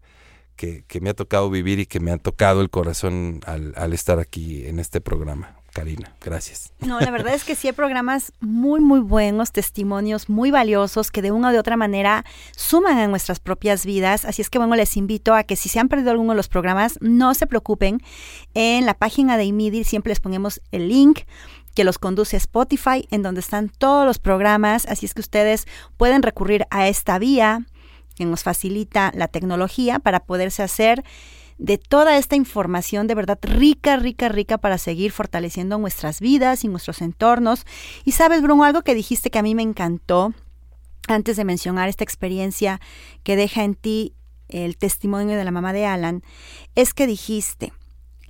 que, 0.56 0.84
que 0.88 1.00
me 1.00 1.10
ha 1.10 1.14
tocado 1.14 1.48
vivir 1.50 1.78
y 1.78 1.86
que 1.86 2.00
me 2.00 2.10
ha 2.10 2.18
tocado 2.18 2.60
el 2.60 2.70
corazón 2.70 3.40
al, 3.46 3.74
al 3.76 3.92
estar 3.92 4.18
aquí 4.18 4.66
en 4.66 4.80
este 4.80 5.00
programa. 5.00 5.56
Karina, 5.74 6.14
gracias. 6.20 6.72
No, 6.78 7.00
la 7.00 7.10
verdad 7.10 7.34
es 7.34 7.42
que 7.42 7.56
sí 7.56 7.66
hay 7.66 7.72
programas 7.72 8.32
muy, 8.38 8.78
muy 8.80 9.00
buenos, 9.00 9.50
testimonios 9.50 10.28
muy 10.28 10.52
valiosos 10.52 11.10
que 11.10 11.20
de 11.20 11.32
una 11.32 11.48
o 11.48 11.52
de 11.52 11.58
otra 11.58 11.76
manera 11.76 12.24
suman 12.56 12.96
a 12.98 13.08
nuestras 13.08 13.40
propias 13.40 13.84
vidas. 13.84 14.24
Así 14.24 14.40
es 14.40 14.50
que 14.50 14.58
bueno, 14.58 14.76
les 14.76 14.96
invito 14.96 15.34
a 15.34 15.42
que 15.42 15.56
si 15.56 15.68
se 15.68 15.80
han 15.80 15.88
perdido 15.88 16.12
alguno 16.12 16.30
de 16.30 16.36
los 16.36 16.46
programas, 16.46 16.96
no 17.00 17.34
se 17.34 17.48
preocupen. 17.48 18.00
En 18.54 18.86
la 18.86 18.94
página 18.94 19.36
de 19.36 19.46
IMIDI 19.46 19.82
siempre 19.82 20.12
les 20.12 20.20
ponemos 20.20 20.60
el 20.70 20.88
link 20.88 21.22
que 21.74 21.82
los 21.82 21.98
conduce 21.98 22.36
a 22.36 22.38
Spotify, 22.38 23.08
en 23.10 23.22
donde 23.22 23.40
están 23.40 23.68
todos 23.68 24.06
los 24.06 24.20
programas. 24.20 24.86
Así 24.86 25.06
es 25.06 25.12
que 25.12 25.22
ustedes 25.22 25.66
pueden 25.96 26.22
recurrir 26.22 26.66
a 26.70 26.86
esta 26.86 27.18
vía 27.18 27.66
que 28.14 28.24
nos 28.24 28.44
facilita 28.44 29.10
la 29.12 29.26
tecnología 29.26 29.98
para 29.98 30.20
poderse 30.20 30.62
hacer 30.62 31.02
de 31.58 31.78
toda 31.78 32.16
esta 32.16 32.36
información 32.36 33.06
de 33.06 33.14
verdad 33.14 33.38
rica, 33.42 33.96
rica, 33.96 34.28
rica 34.28 34.58
para 34.58 34.78
seguir 34.78 35.12
fortaleciendo 35.12 35.78
nuestras 35.78 36.20
vidas 36.20 36.64
y 36.64 36.68
nuestros 36.68 37.00
entornos. 37.00 37.64
Y 38.04 38.12
sabes, 38.12 38.42
Bruno, 38.42 38.64
algo 38.64 38.82
que 38.82 38.94
dijiste 38.94 39.30
que 39.30 39.38
a 39.38 39.42
mí 39.42 39.54
me 39.54 39.62
encantó 39.62 40.34
antes 41.06 41.36
de 41.36 41.44
mencionar 41.44 41.88
esta 41.88 42.04
experiencia 42.04 42.80
que 43.22 43.36
deja 43.36 43.62
en 43.64 43.74
ti 43.74 44.14
el 44.48 44.76
testimonio 44.76 45.36
de 45.36 45.44
la 45.44 45.50
mamá 45.50 45.72
de 45.72 45.86
Alan, 45.86 46.22
es 46.74 46.94
que 46.94 47.06
dijiste, 47.06 47.72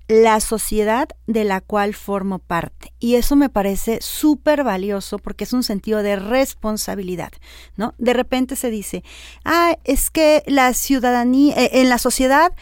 la 0.09 0.40
sociedad 0.40 1.09
de 1.27 1.45
la 1.45 1.61
cual 1.61 1.95
formo 1.95 2.38
parte. 2.38 2.93
Y 2.99 3.14
eso 3.14 3.37
me 3.37 3.49
parece 3.49 4.01
súper 4.03 4.64
valioso 4.64 5.19
porque 5.19 5.45
es 5.45 5.53
un 5.53 5.62
sentido 5.62 6.03
de 6.03 6.17
responsabilidad, 6.17 7.33
¿no? 7.77 7.95
De 7.99 8.12
repente 8.12 8.57
se 8.57 8.71
dice, 8.71 9.03
ah, 9.45 9.77
es 9.85 10.11
que 10.11 10.43
la 10.47 10.75
ciudadanía, 10.75 11.55
eh, 11.57 11.71
en 11.81 11.88
la 11.88 11.99
sociedad 11.99 12.53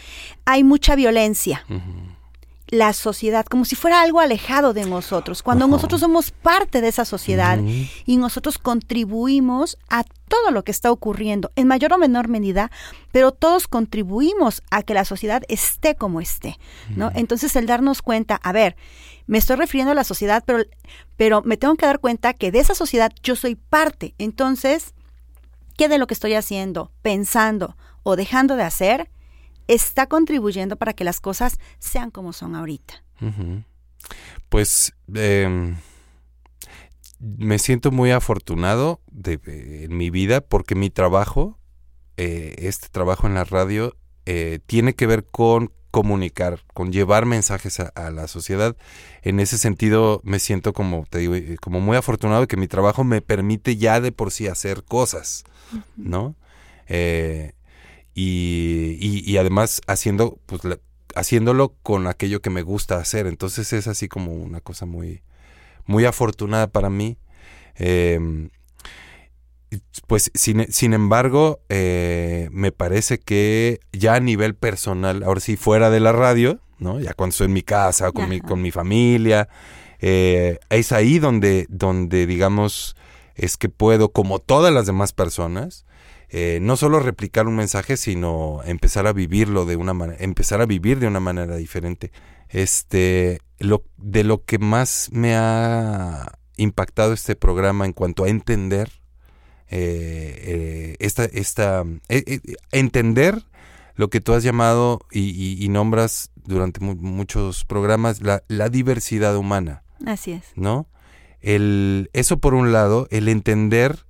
hay 0.44 0.64
mucha 0.64 0.94
violencia. 0.94 1.64
La 2.72 2.94
sociedad, 2.94 3.44
como 3.44 3.66
si 3.66 3.76
fuera 3.76 4.00
algo 4.00 4.18
alejado 4.18 4.72
de 4.72 4.86
nosotros, 4.86 5.42
cuando 5.42 5.68
nosotros 5.68 6.00
somos 6.00 6.30
parte 6.30 6.80
de 6.80 6.88
esa 6.88 7.04
sociedad 7.04 7.58
y 8.06 8.16
nosotros 8.16 8.56
contribuimos 8.56 9.76
a 9.90 10.04
todo 10.04 10.50
lo 10.50 10.64
que 10.64 10.70
está 10.70 10.90
ocurriendo, 10.90 11.52
en 11.54 11.68
mayor 11.68 11.92
o 11.92 11.98
menor 11.98 12.28
medida, 12.28 12.70
pero 13.12 13.30
todos 13.30 13.68
contribuimos 13.68 14.62
a 14.70 14.82
que 14.82 14.94
la 14.94 15.04
sociedad 15.04 15.42
esté 15.48 15.96
como 15.96 16.22
esté, 16.22 16.58
¿no? 16.96 17.12
Entonces 17.14 17.54
el 17.56 17.66
darnos 17.66 18.00
cuenta, 18.00 18.36
a 18.36 18.52
ver, 18.52 18.74
me 19.26 19.36
estoy 19.36 19.56
refiriendo 19.56 19.92
a 19.92 19.94
la 19.94 20.04
sociedad, 20.04 20.42
pero, 20.46 20.64
pero 21.18 21.42
me 21.42 21.58
tengo 21.58 21.74
que 21.74 21.84
dar 21.84 22.00
cuenta 22.00 22.32
que 22.32 22.50
de 22.50 22.60
esa 22.60 22.74
sociedad 22.74 23.12
yo 23.22 23.36
soy 23.36 23.54
parte. 23.54 24.14
Entonces, 24.16 24.94
¿qué 25.76 25.90
de 25.90 25.98
lo 25.98 26.06
que 26.06 26.14
estoy 26.14 26.32
haciendo, 26.32 26.90
pensando 27.02 27.76
o 28.02 28.16
dejando 28.16 28.56
de 28.56 28.62
hacer 28.62 29.10
está 29.68 30.06
contribuyendo 30.06 30.76
para 30.76 30.92
que 30.92 31.04
las 31.04 31.20
cosas 31.20 31.58
sean 31.78 32.10
como 32.10 32.32
son 32.32 32.54
ahorita? 32.54 33.04
Pues 34.48 34.94
em, 35.14 35.76
me 37.20 37.58
siento 37.58 37.90
muy 37.90 38.10
afortunado 38.10 39.00
de, 39.10 39.40
en 39.84 39.96
mi 39.96 40.10
vida 40.10 40.40
porque 40.40 40.74
mi 40.74 40.90
trabajo, 40.90 41.58
eh, 42.16 42.54
este 42.58 42.88
trabajo 42.88 43.26
en 43.26 43.34
la 43.34 43.44
radio, 43.44 43.96
eh, 44.26 44.60
tiene 44.66 44.94
que 44.94 45.06
ver 45.06 45.24
con 45.24 45.72
comunicar, 45.92 46.60
con 46.72 46.90
llevar 46.90 47.26
mensajes 47.26 47.78
a, 47.78 48.10
la 48.10 48.26
sociedad. 48.26 48.76
En 49.20 49.38
ese 49.40 49.58
sentido 49.58 50.22
me 50.24 50.38
siento 50.38 50.72
como, 50.72 51.04
te 51.08 51.18
digo, 51.18 51.34
eh, 51.34 51.56
como 51.60 51.80
muy 51.80 51.96
afortunado 51.96 52.40
de 52.40 52.46
que 52.46 52.56
mi 52.56 52.66
trabajo 52.66 53.04
me 53.04 53.20
permite 53.20 53.76
ya 53.76 54.00
de 54.00 54.10
por 54.10 54.32
sí 54.32 54.48
hacer 54.48 54.84
cosas, 54.84 55.44
¿no? 55.96 56.34
Eh, 56.88 57.52
y, 58.14 59.36
además 59.36 59.80
haciendo, 59.86 60.38
pues, 60.46 60.62
haciéndolo 61.14 61.74
con 61.82 62.06
aquello 62.06 62.40
que 62.40 62.50
me 62.50 62.62
gusta 62.62 62.96
hacer. 62.96 63.26
Entonces 63.26 63.72
es 63.72 63.86
así 63.86 64.08
como 64.08 64.32
una 64.32 64.60
cosa 64.60 64.86
muy, 64.86 65.22
muy 65.86 66.04
afortunada 66.04 66.66
para 66.68 66.90
mí. 66.90 67.18
Eh, 67.76 68.48
pues 70.06 70.30
sin, 70.34 70.70
sin 70.72 70.92
embargo, 70.92 71.60
eh, 71.68 72.48
me 72.52 72.72
parece 72.72 73.18
que 73.18 73.80
ya 73.92 74.14
a 74.14 74.20
nivel 74.20 74.54
personal, 74.54 75.22
ahora 75.22 75.40
sí 75.40 75.56
fuera 75.56 75.90
de 75.90 76.00
la 76.00 76.12
radio, 76.12 76.60
¿no? 76.78 77.00
Ya 77.00 77.14
cuando 77.14 77.32
estoy 77.32 77.46
en 77.46 77.54
mi 77.54 77.62
casa, 77.62 78.12
con, 78.12 78.28
mi, 78.28 78.40
con 78.40 78.60
mi 78.60 78.70
familia, 78.70 79.48
eh, 80.00 80.58
es 80.68 80.92
ahí 80.92 81.18
donde, 81.18 81.66
donde, 81.68 82.26
digamos, 82.26 82.96
es 83.34 83.56
que 83.56 83.68
puedo, 83.68 84.12
como 84.12 84.38
todas 84.38 84.72
las 84.72 84.86
demás 84.86 85.12
personas, 85.12 85.86
eh, 86.28 86.58
no 86.62 86.76
solo 86.76 87.00
replicar 87.00 87.46
un 87.46 87.56
mensaje, 87.56 87.96
sino 87.96 88.60
empezar 88.64 89.06
a 89.06 89.12
vivirlo 89.12 89.66
de 89.66 89.76
una 89.76 89.94
manera, 89.94 90.22
empezar 90.22 90.60
a 90.60 90.66
vivir 90.66 90.98
de 90.98 91.06
una 91.06 91.20
manera 91.20 91.56
diferente. 91.56 92.10
Este, 92.48 93.40
lo, 93.58 93.84
de 93.96 94.24
lo 94.24 94.44
que 94.44 94.58
más 94.58 95.08
me 95.12 95.34
ha 95.36 96.38
impactado 96.56 97.12
este 97.12 97.36
programa 97.36 97.86
en 97.86 97.92
cuanto 97.92 98.24
a 98.24 98.28
entender 98.28 98.90
eh, 99.74 100.34
eh, 100.44 100.96
esta, 100.98 101.24
esta 101.24 101.82
eh, 102.10 102.40
entender 102.72 103.42
lo 103.94 104.10
que 104.10 104.20
tú 104.20 104.34
has 104.34 104.42
llamado 104.42 105.00
y, 105.10 105.66
nombras 105.70 106.30
durante 106.44 106.80
muchos 106.80 107.64
programas, 107.64 108.20
la, 108.20 108.42
la, 108.48 108.68
diversidad 108.68 109.36
humana. 109.36 109.82
Así 110.04 110.32
es. 110.32 110.44
¿No? 110.56 110.88
El, 111.42 112.08
eso 112.12 112.38
por 112.38 112.54
un 112.54 112.72
lado, 112.72 113.06
el 113.10 113.28
entender 113.28 114.06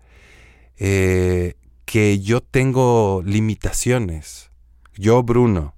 que 1.92 2.20
yo 2.20 2.40
tengo 2.40 3.22
limitaciones. 3.24 4.50
Yo, 4.94 5.22
Bruno, 5.22 5.74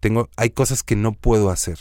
tengo, 0.00 0.28
hay 0.36 0.50
cosas 0.50 0.82
que 0.82 0.96
no 0.96 1.12
puedo 1.12 1.50
hacer. 1.50 1.78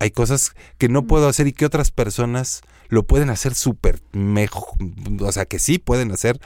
Hay 0.00 0.10
cosas 0.10 0.54
que 0.78 0.88
no 0.88 1.06
puedo 1.06 1.28
hacer 1.28 1.46
y 1.46 1.52
que 1.52 1.64
otras 1.64 1.90
personas 1.90 2.62
lo 2.88 3.06
pueden 3.06 3.30
hacer 3.30 3.54
súper 3.54 4.02
mejor. 4.12 4.76
O 5.20 5.32
sea, 5.32 5.46
que 5.46 5.58
sí 5.58 5.78
pueden 5.78 6.12
hacer 6.12 6.40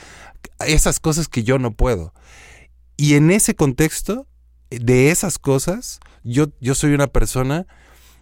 esas 0.67 1.01
cosas 1.01 1.29
que 1.29 1.43
yo 1.43 1.59
no 1.59 1.73
puedo. 1.73 2.13
Y 2.97 3.15
en 3.15 3.31
ese 3.31 3.55
contexto, 3.55 4.27
de 4.71 5.11
esas 5.11 5.39
cosas, 5.39 6.01
yo, 6.23 6.49
yo 6.61 6.75
soy 6.75 6.93
una 6.93 7.07
persona, 7.07 7.67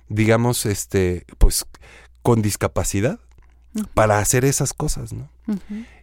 digamos, 0.08 0.66
este, 0.66 1.24
pues, 1.38 1.66
con 2.22 2.42
discapacidad 2.42 3.20
para 3.94 4.18
hacer 4.18 4.44
esas 4.44 4.72
cosas, 4.72 5.12
¿no? 5.12 5.30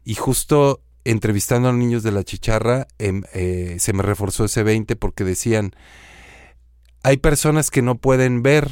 Y 0.04 0.16
justo 0.16 0.82
entrevistando 1.06 1.68
a 1.68 1.72
los 1.72 1.80
niños 1.80 2.04
de 2.04 2.12
la 2.12 2.24
chicharra, 2.24 2.88
em, 2.98 3.24
eh, 3.34 3.76
se 3.80 3.94
me 3.94 4.04
reforzó 4.04 4.46
ese 4.46 4.64
20 4.64 4.96
porque 4.96 5.24
decían, 5.24 5.74
hay 7.04 7.18
personas 7.18 7.70
que 7.70 7.82
no 7.82 7.96
pueden 7.96 8.42
ver, 8.42 8.72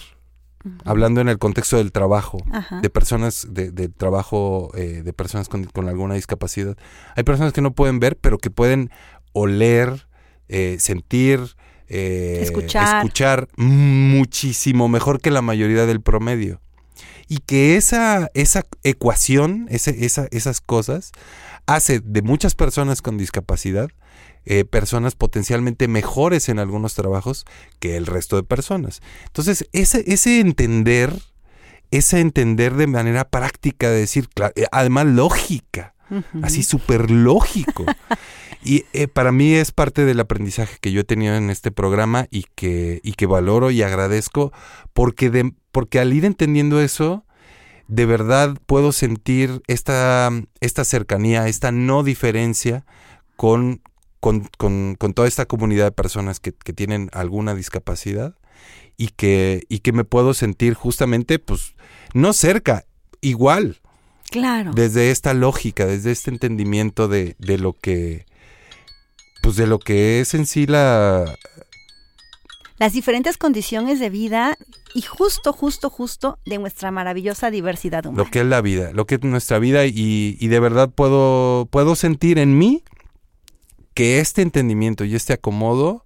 hablando 0.85 1.21
en 1.21 1.27
el 1.27 1.37
contexto 1.37 1.77
del 1.77 1.91
trabajo, 1.91 2.37
de 2.81 2.89
personas, 2.89 3.47
de, 3.49 3.89
trabajo 3.89 4.71
eh, 4.75 5.01
de 5.03 5.13
personas 5.13 5.49
con, 5.49 5.67
alguna 5.87 6.15
discapacidad. 6.15 6.77
Hay 7.15 7.23
personas 7.23 7.51
que 7.51 7.61
no 7.61 7.71
pueden 7.71 7.99
ver, 7.99 8.17
pero 8.17 8.37
que 8.37 8.49
pueden 8.49 8.89
oler, 9.33 10.07
eh, 10.47 10.77
sentir, 10.79 11.39
eh, 11.87 12.39
escuchar. 12.41 12.97
escuchar. 12.97 13.47
muchísimo 13.57 14.87
mejor 14.87 15.19
que 15.19 15.31
la 15.31 15.41
mayoría 15.41 15.85
del 15.85 16.01
promedio. 16.01 16.61
Y 17.31 17.37
que 17.37 17.77
esa, 17.77 18.29
esa 18.33 18.65
ecuación, 18.83 19.67
ese, 19.69 20.03
esa, 20.03 20.27
esas 20.31 20.59
cosas, 20.59 21.13
hace 21.65 22.01
de 22.01 22.21
muchas 22.21 22.55
personas 22.55 23.01
con 23.01 23.17
discapacidad 23.17 23.87
eh, 24.45 24.65
personas 24.65 25.15
potencialmente 25.15 25.87
mejores 25.87 26.49
en 26.49 26.59
algunos 26.59 26.93
trabajos 26.93 27.45
que 27.79 27.95
el 27.95 28.05
resto 28.05 28.35
de 28.35 28.43
personas. 28.43 29.01
Entonces, 29.27 29.69
ese, 29.71 30.03
ese 30.07 30.41
entender, 30.41 31.13
ese 31.89 32.19
entender 32.19 32.73
de 32.73 32.87
manera 32.87 33.23
práctica, 33.23 33.89
de 33.89 33.99
decir, 33.99 34.27
eh, 34.55 34.65
además 34.73 35.05
lógica, 35.05 35.93
así 36.41 36.63
súper 36.63 37.11
lógico. 37.11 37.85
y 38.63 38.85
eh, 38.93 39.07
para 39.07 39.31
mí 39.31 39.53
es 39.53 39.71
parte 39.71 40.05
del 40.05 40.19
aprendizaje 40.19 40.77
que 40.79 40.91
yo 40.91 41.01
he 41.01 41.05
tenido 41.05 41.35
en 41.35 41.49
este 41.49 41.71
programa 41.71 42.27
y 42.31 42.45
que, 42.55 42.99
y 43.03 43.13
que 43.13 43.25
valoro 43.25 43.71
y 43.71 43.81
agradezco 43.81 44.51
porque, 44.93 45.29
de, 45.29 45.53
porque 45.71 45.99
al 45.99 46.13
ir 46.13 46.25
entendiendo 46.25 46.81
eso, 46.81 47.25
de 47.87 48.05
verdad 48.05 48.57
puedo 48.65 48.91
sentir 48.91 49.61
esta, 49.67 50.31
esta 50.61 50.83
cercanía, 50.85 51.47
esta 51.47 51.71
no 51.71 52.03
diferencia 52.03 52.85
con, 53.35 53.81
con, 54.19 54.47
con, 54.57 54.95
con 54.95 55.13
toda 55.13 55.27
esta 55.27 55.45
comunidad 55.45 55.85
de 55.85 55.91
personas 55.91 56.39
que, 56.39 56.53
que, 56.53 56.71
tienen 56.71 57.09
alguna 57.11 57.55
discapacidad 57.55 58.35
y 58.95 59.09
que, 59.09 59.63
y 59.67 59.79
que 59.79 59.91
me 59.91 60.05
puedo 60.05 60.33
sentir 60.33 60.73
justamente, 60.73 61.39
pues, 61.39 61.75
no 62.13 62.31
cerca, 62.31 62.85
igual. 63.19 63.81
Claro. 64.31 64.71
Desde 64.73 65.11
esta 65.11 65.33
lógica, 65.33 65.85
desde 65.85 66.11
este 66.11 66.31
entendimiento 66.31 67.09
de, 67.09 67.35
de 67.37 67.57
lo 67.57 67.73
que, 67.73 68.25
pues 69.43 69.57
de 69.57 69.67
lo 69.67 69.77
que 69.77 70.21
es 70.21 70.33
en 70.33 70.45
sí 70.45 70.65
la... 70.65 71.37
Las 72.77 72.93
diferentes 72.93 73.37
condiciones 73.37 73.99
de 73.99 74.09
vida 74.09 74.57
y 74.95 75.01
justo, 75.01 75.51
justo, 75.53 75.89
justo 75.89 76.39
de 76.45 76.57
nuestra 76.57 76.89
maravillosa 76.89 77.51
diversidad 77.51 78.05
humana. 78.05 78.23
Lo 78.23 78.31
que 78.31 78.39
es 78.39 78.45
la 78.45 78.61
vida, 78.61 78.91
lo 78.93 79.05
que 79.05 79.15
es 79.15 79.23
nuestra 79.23 79.59
vida 79.59 79.85
y, 79.85 80.37
y 80.39 80.47
de 80.47 80.59
verdad 80.59 80.89
puedo, 80.89 81.67
puedo 81.69 81.95
sentir 81.95 82.39
en 82.39 82.57
mí 82.57 82.83
que 83.93 84.19
este 84.19 84.41
entendimiento 84.41 85.03
y 85.03 85.13
este 85.13 85.33
acomodo 85.33 86.05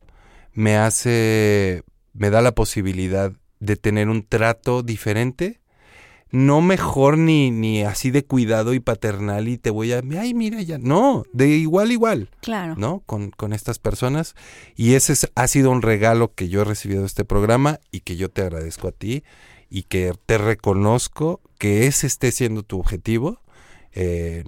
me 0.54 0.78
hace, 0.78 1.84
me 2.14 2.32
da 2.32 2.42
la 2.42 2.56
posibilidad 2.56 3.32
de 3.60 3.76
tener 3.76 4.10
un 4.10 4.24
trato 4.24 4.82
diferente, 4.82 5.62
no 6.32 6.62
mejor 6.62 7.18
ni, 7.18 7.52
ni 7.52 7.84
así 7.84 8.12
de 8.12 8.26
cuidado 8.26 8.74
y 8.74 8.80
paternal 8.80 9.48
y 9.48 9.58
te 9.58 9.70
voy 9.70 9.94
a, 9.94 10.02
ay, 10.20 10.34
mira 10.34 10.62
ya, 10.62 10.78
no, 10.78 11.24
de 11.34 11.50
igual 11.50 11.92
igual, 11.92 12.30
claro, 12.42 12.76
¿no? 12.78 13.02
Con, 13.06 13.32
con 13.32 13.54
estas 13.54 13.80
personas 13.80 14.36
y 14.76 14.94
ese 14.94 15.14
ha 15.36 15.48
sido 15.48 15.72
un 15.72 15.82
regalo 15.82 16.34
que 16.34 16.50
yo 16.50 16.62
he 16.62 16.66
recibido 16.66 17.02
de 17.02 17.08
este 17.08 17.26
programa 17.26 17.80
y 17.92 18.02
que 18.02 18.16
yo 18.16 18.30
te 18.30 18.42
agradezco 18.42 18.88
a 18.88 18.92
ti 18.92 19.24
y 19.70 19.84
que 19.84 20.14
te 20.26 20.38
reconozco 20.38 21.42
que 21.58 21.88
ese 21.88 22.08
esté 22.08 22.32
siendo 22.32 22.64
tu 22.64 22.80
objetivo. 22.80 23.42
Eh, 23.94 24.44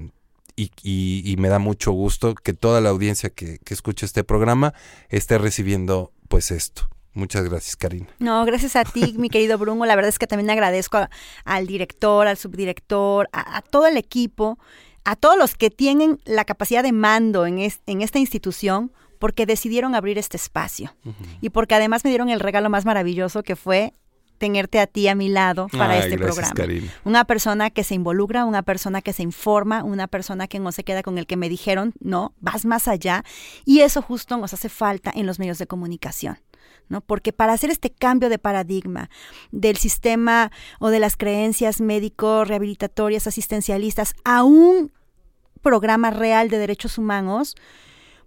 y, 0.59 1.35
me 1.37 1.49
da 1.49 1.59
mucho 1.59 1.91
gusto 1.91 2.33
que 2.33 2.53
toda 2.53 2.81
la 2.81 2.89
audiencia 2.89 3.29
que, 3.29 3.59
que 3.59 3.73
escucha 3.75 4.07
este 4.07 4.23
programa 4.23 4.73
esté 5.09 5.37
recibiendo 5.37 6.11
pues 6.27 6.49
esto. 6.49 6.89
Muchas 7.17 7.49
gracias, 7.49 7.75
Karina. 7.75 8.05
No, 8.19 8.45
gracias 8.45 8.75
a 8.75 8.83
ti, 8.83 9.15
mi 9.17 9.29
querido 9.29 9.57
Bruno. 9.57 9.83
La 9.87 9.95
verdad 9.95 10.09
es 10.09 10.19
que 10.19 10.27
también 10.27 10.51
agradezco 10.51 10.99
al 11.45 11.65
director, 11.65 12.27
al 12.27 12.37
subdirector, 12.37 13.27
a, 13.31 13.63
todo 13.63 13.87
el 13.87 13.97
equipo, 13.97 14.59
a 15.03 15.15
todos 15.15 15.35
los 15.35 15.55
que 15.55 15.71
tienen 15.71 16.19
la 16.25 16.45
capacidad 16.45 16.83
de 16.83 16.91
mando 16.91 17.47
en, 17.47 17.57
en 17.57 18.01
esta 18.03 18.19
institución, 18.19 18.91
porque 19.17 19.47
decidieron 19.47 19.95
abrir 19.95 20.19
este 20.19 20.37
espacio. 20.37 20.95
Y 21.41 21.49
porque 21.49 21.73
además 21.73 22.03
me 22.03 22.11
dieron 22.11 22.29
el 22.29 22.39
regalo 22.39 22.69
más 22.69 22.85
maravilloso 22.85 23.41
que 23.41 23.55
fue 23.55 23.93
tenerte 24.37 24.79
a 24.79 24.87
ti 24.87 25.07
a 25.07 25.15
mi 25.15 25.29
lado 25.29 25.67
para 25.71 25.93
Ay, 25.93 25.99
este 25.99 26.17
gracias, 26.17 26.35
programa. 26.35 26.53
Karina. 26.55 26.93
Una 27.03 27.25
persona 27.25 27.69
que 27.69 27.83
se 27.83 27.95
involucra, 27.95 28.45
una 28.45 28.63
persona 28.63 29.01
que 29.01 29.13
se 29.13 29.23
informa, 29.23 29.83
una 29.83 30.07
persona 30.07 30.47
que 30.47 30.59
no 30.59 30.71
se 30.71 30.83
queda 30.83 31.03
con 31.03 31.17
el 31.17 31.27
que 31.27 31.37
me 31.37 31.49
dijeron, 31.49 31.93
no, 31.99 32.33
vas 32.39 32.65
más 32.65 32.87
allá. 32.87 33.23
Y 33.65 33.81
eso 33.81 34.01
justo 34.01 34.37
nos 34.37 34.53
hace 34.53 34.69
falta 34.69 35.11
en 35.13 35.25
los 35.25 35.39
medios 35.39 35.57
de 35.57 35.67
comunicación. 35.67 36.39
¿no? 36.89 37.01
Porque 37.01 37.33
para 37.33 37.53
hacer 37.53 37.69
este 37.69 37.89
cambio 37.89 38.29
de 38.29 38.39
paradigma 38.39 39.09
del 39.51 39.77
sistema 39.77 40.51
o 40.79 40.89
de 40.89 40.99
las 40.99 41.17
creencias 41.17 41.81
médicos, 41.81 42.47
rehabilitatorias, 42.47 43.27
asistencialistas 43.27 44.15
a 44.23 44.43
un 44.43 44.91
programa 45.61 46.11
real 46.11 46.49
de 46.49 46.57
derechos 46.57 46.97
humanos, 46.97 47.55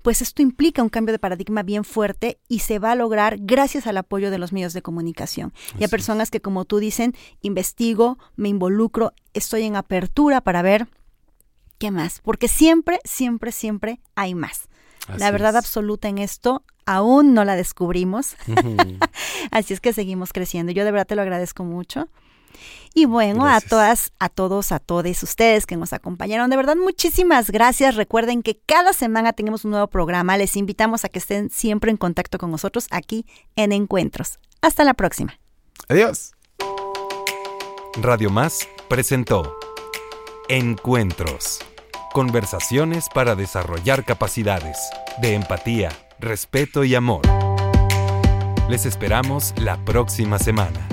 pues 0.02 0.22
esto 0.22 0.42
implica 0.42 0.82
un 0.82 0.88
cambio 0.88 1.12
de 1.12 1.18
paradigma 1.18 1.62
bien 1.62 1.84
fuerte 1.84 2.38
y 2.48 2.60
se 2.60 2.78
va 2.78 2.92
a 2.92 2.94
lograr 2.94 3.36
gracias 3.40 3.86
al 3.86 3.96
apoyo 3.96 4.30
de 4.30 4.38
los 4.38 4.52
medios 4.52 4.72
de 4.72 4.82
comunicación 4.82 5.52
y 5.78 5.84
a 5.84 5.88
personas 5.88 6.30
que, 6.30 6.40
como 6.40 6.64
tú 6.64 6.78
dicen, 6.78 7.14
investigo, 7.42 8.18
me 8.36 8.48
involucro, 8.48 9.12
estoy 9.34 9.64
en 9.64 9.76
apertura 9.76 10.40
para 10.40 10.62
ver 10.62 10.88
qué 11.78 11.90
más, 11.90 12.20
porque 12.20 12.48
siempre, 12.48 13.00
siempre, 13.04 13.52
siempre 13.52 14.00
hay 14.14 14.34
más. 14.34 14.68
la 15.16 15.30
verdad 15.30 15.50
es. 15.50 15.56
absoluta 15.56 16.08
en 16.08 16.18
esto 16.18 16.64
aún 16.86 17.34
no 17.34 17.44
la 17.44 17.56
descubrimos, 17.56 18.36
así 19.50 19.74
es 19.74 19.80
que 19.80 19.92
seguimos 19.92 20.32
creciendo. 20.32 20.72
Yo 20.72 20.84
de 20.84 20.90
verdad 20.90 21.06
te 21.06 21.16
lo 21.16 21.22
agradezco 21.22 21.64
mucho. 21.64 22.08
Y 22.92 23.04
bueno, 23.04 23.44
Gracias. 23.44 23.64
a 23.64 23.68
todas, 23.68 24.12
a 24.18 24.28
todos, 24.28 24.72
a 24.72 24.78
todos 24.80 25.22
ustedes 25.22 25.66
que 25.66 25.76
nos 25.76 25.92
acompañaron, 25.92 26.50
de 26.50 26.56
verdad 26.56 26.76
muchísimas 26.76 27.50
gracias. 27.50 27.94
Recuerden 27.94 28.42
que 28.42 28.58
cada 28.66 28.92
semana 28.92 29.32
tenemos 29.32 29.64
un 29.64 29.72
nuevo 29.72 29.86
programa. 29.86 30.36
Les 30.36 30.56
invitamos 30.56 31.04
a 31.04 31.08
que 31.08 31.20
estén 31.20 31.50
siempre 31.50 31.90
en 31.90 31.96
contacto 31.96 32.38
con 32.38 32.50
nosotros 32.50 32.86
aquí 32.90 33.26
en 33.56 33.72
Encuentros. 33.72 34.38
Hasta 34.60 34.84
la 34.84 34.94
próxima. 34.94 35.38
Adiós. 35.88 36.32
Radio 37.96 38.30
Más 38.30 38.68
presentó 38.88 39.56
Encuentros. 40.48 41.60
Conversaciones 42.12 43.06
para 43.14 43.36
desarrollar 43.36 44.04
capacidades 44.04 44.78
de 45.22 45.34
empatía, 45.34 45.90
respeto 46.18 46.82
y 46.82 46.96
amor. 46.96 47.22
Les 48.68 48.84
esperamos 48.84 49.54
la 49.58 49.76
próxima 49.84 50.38
semana. 50.38 50.89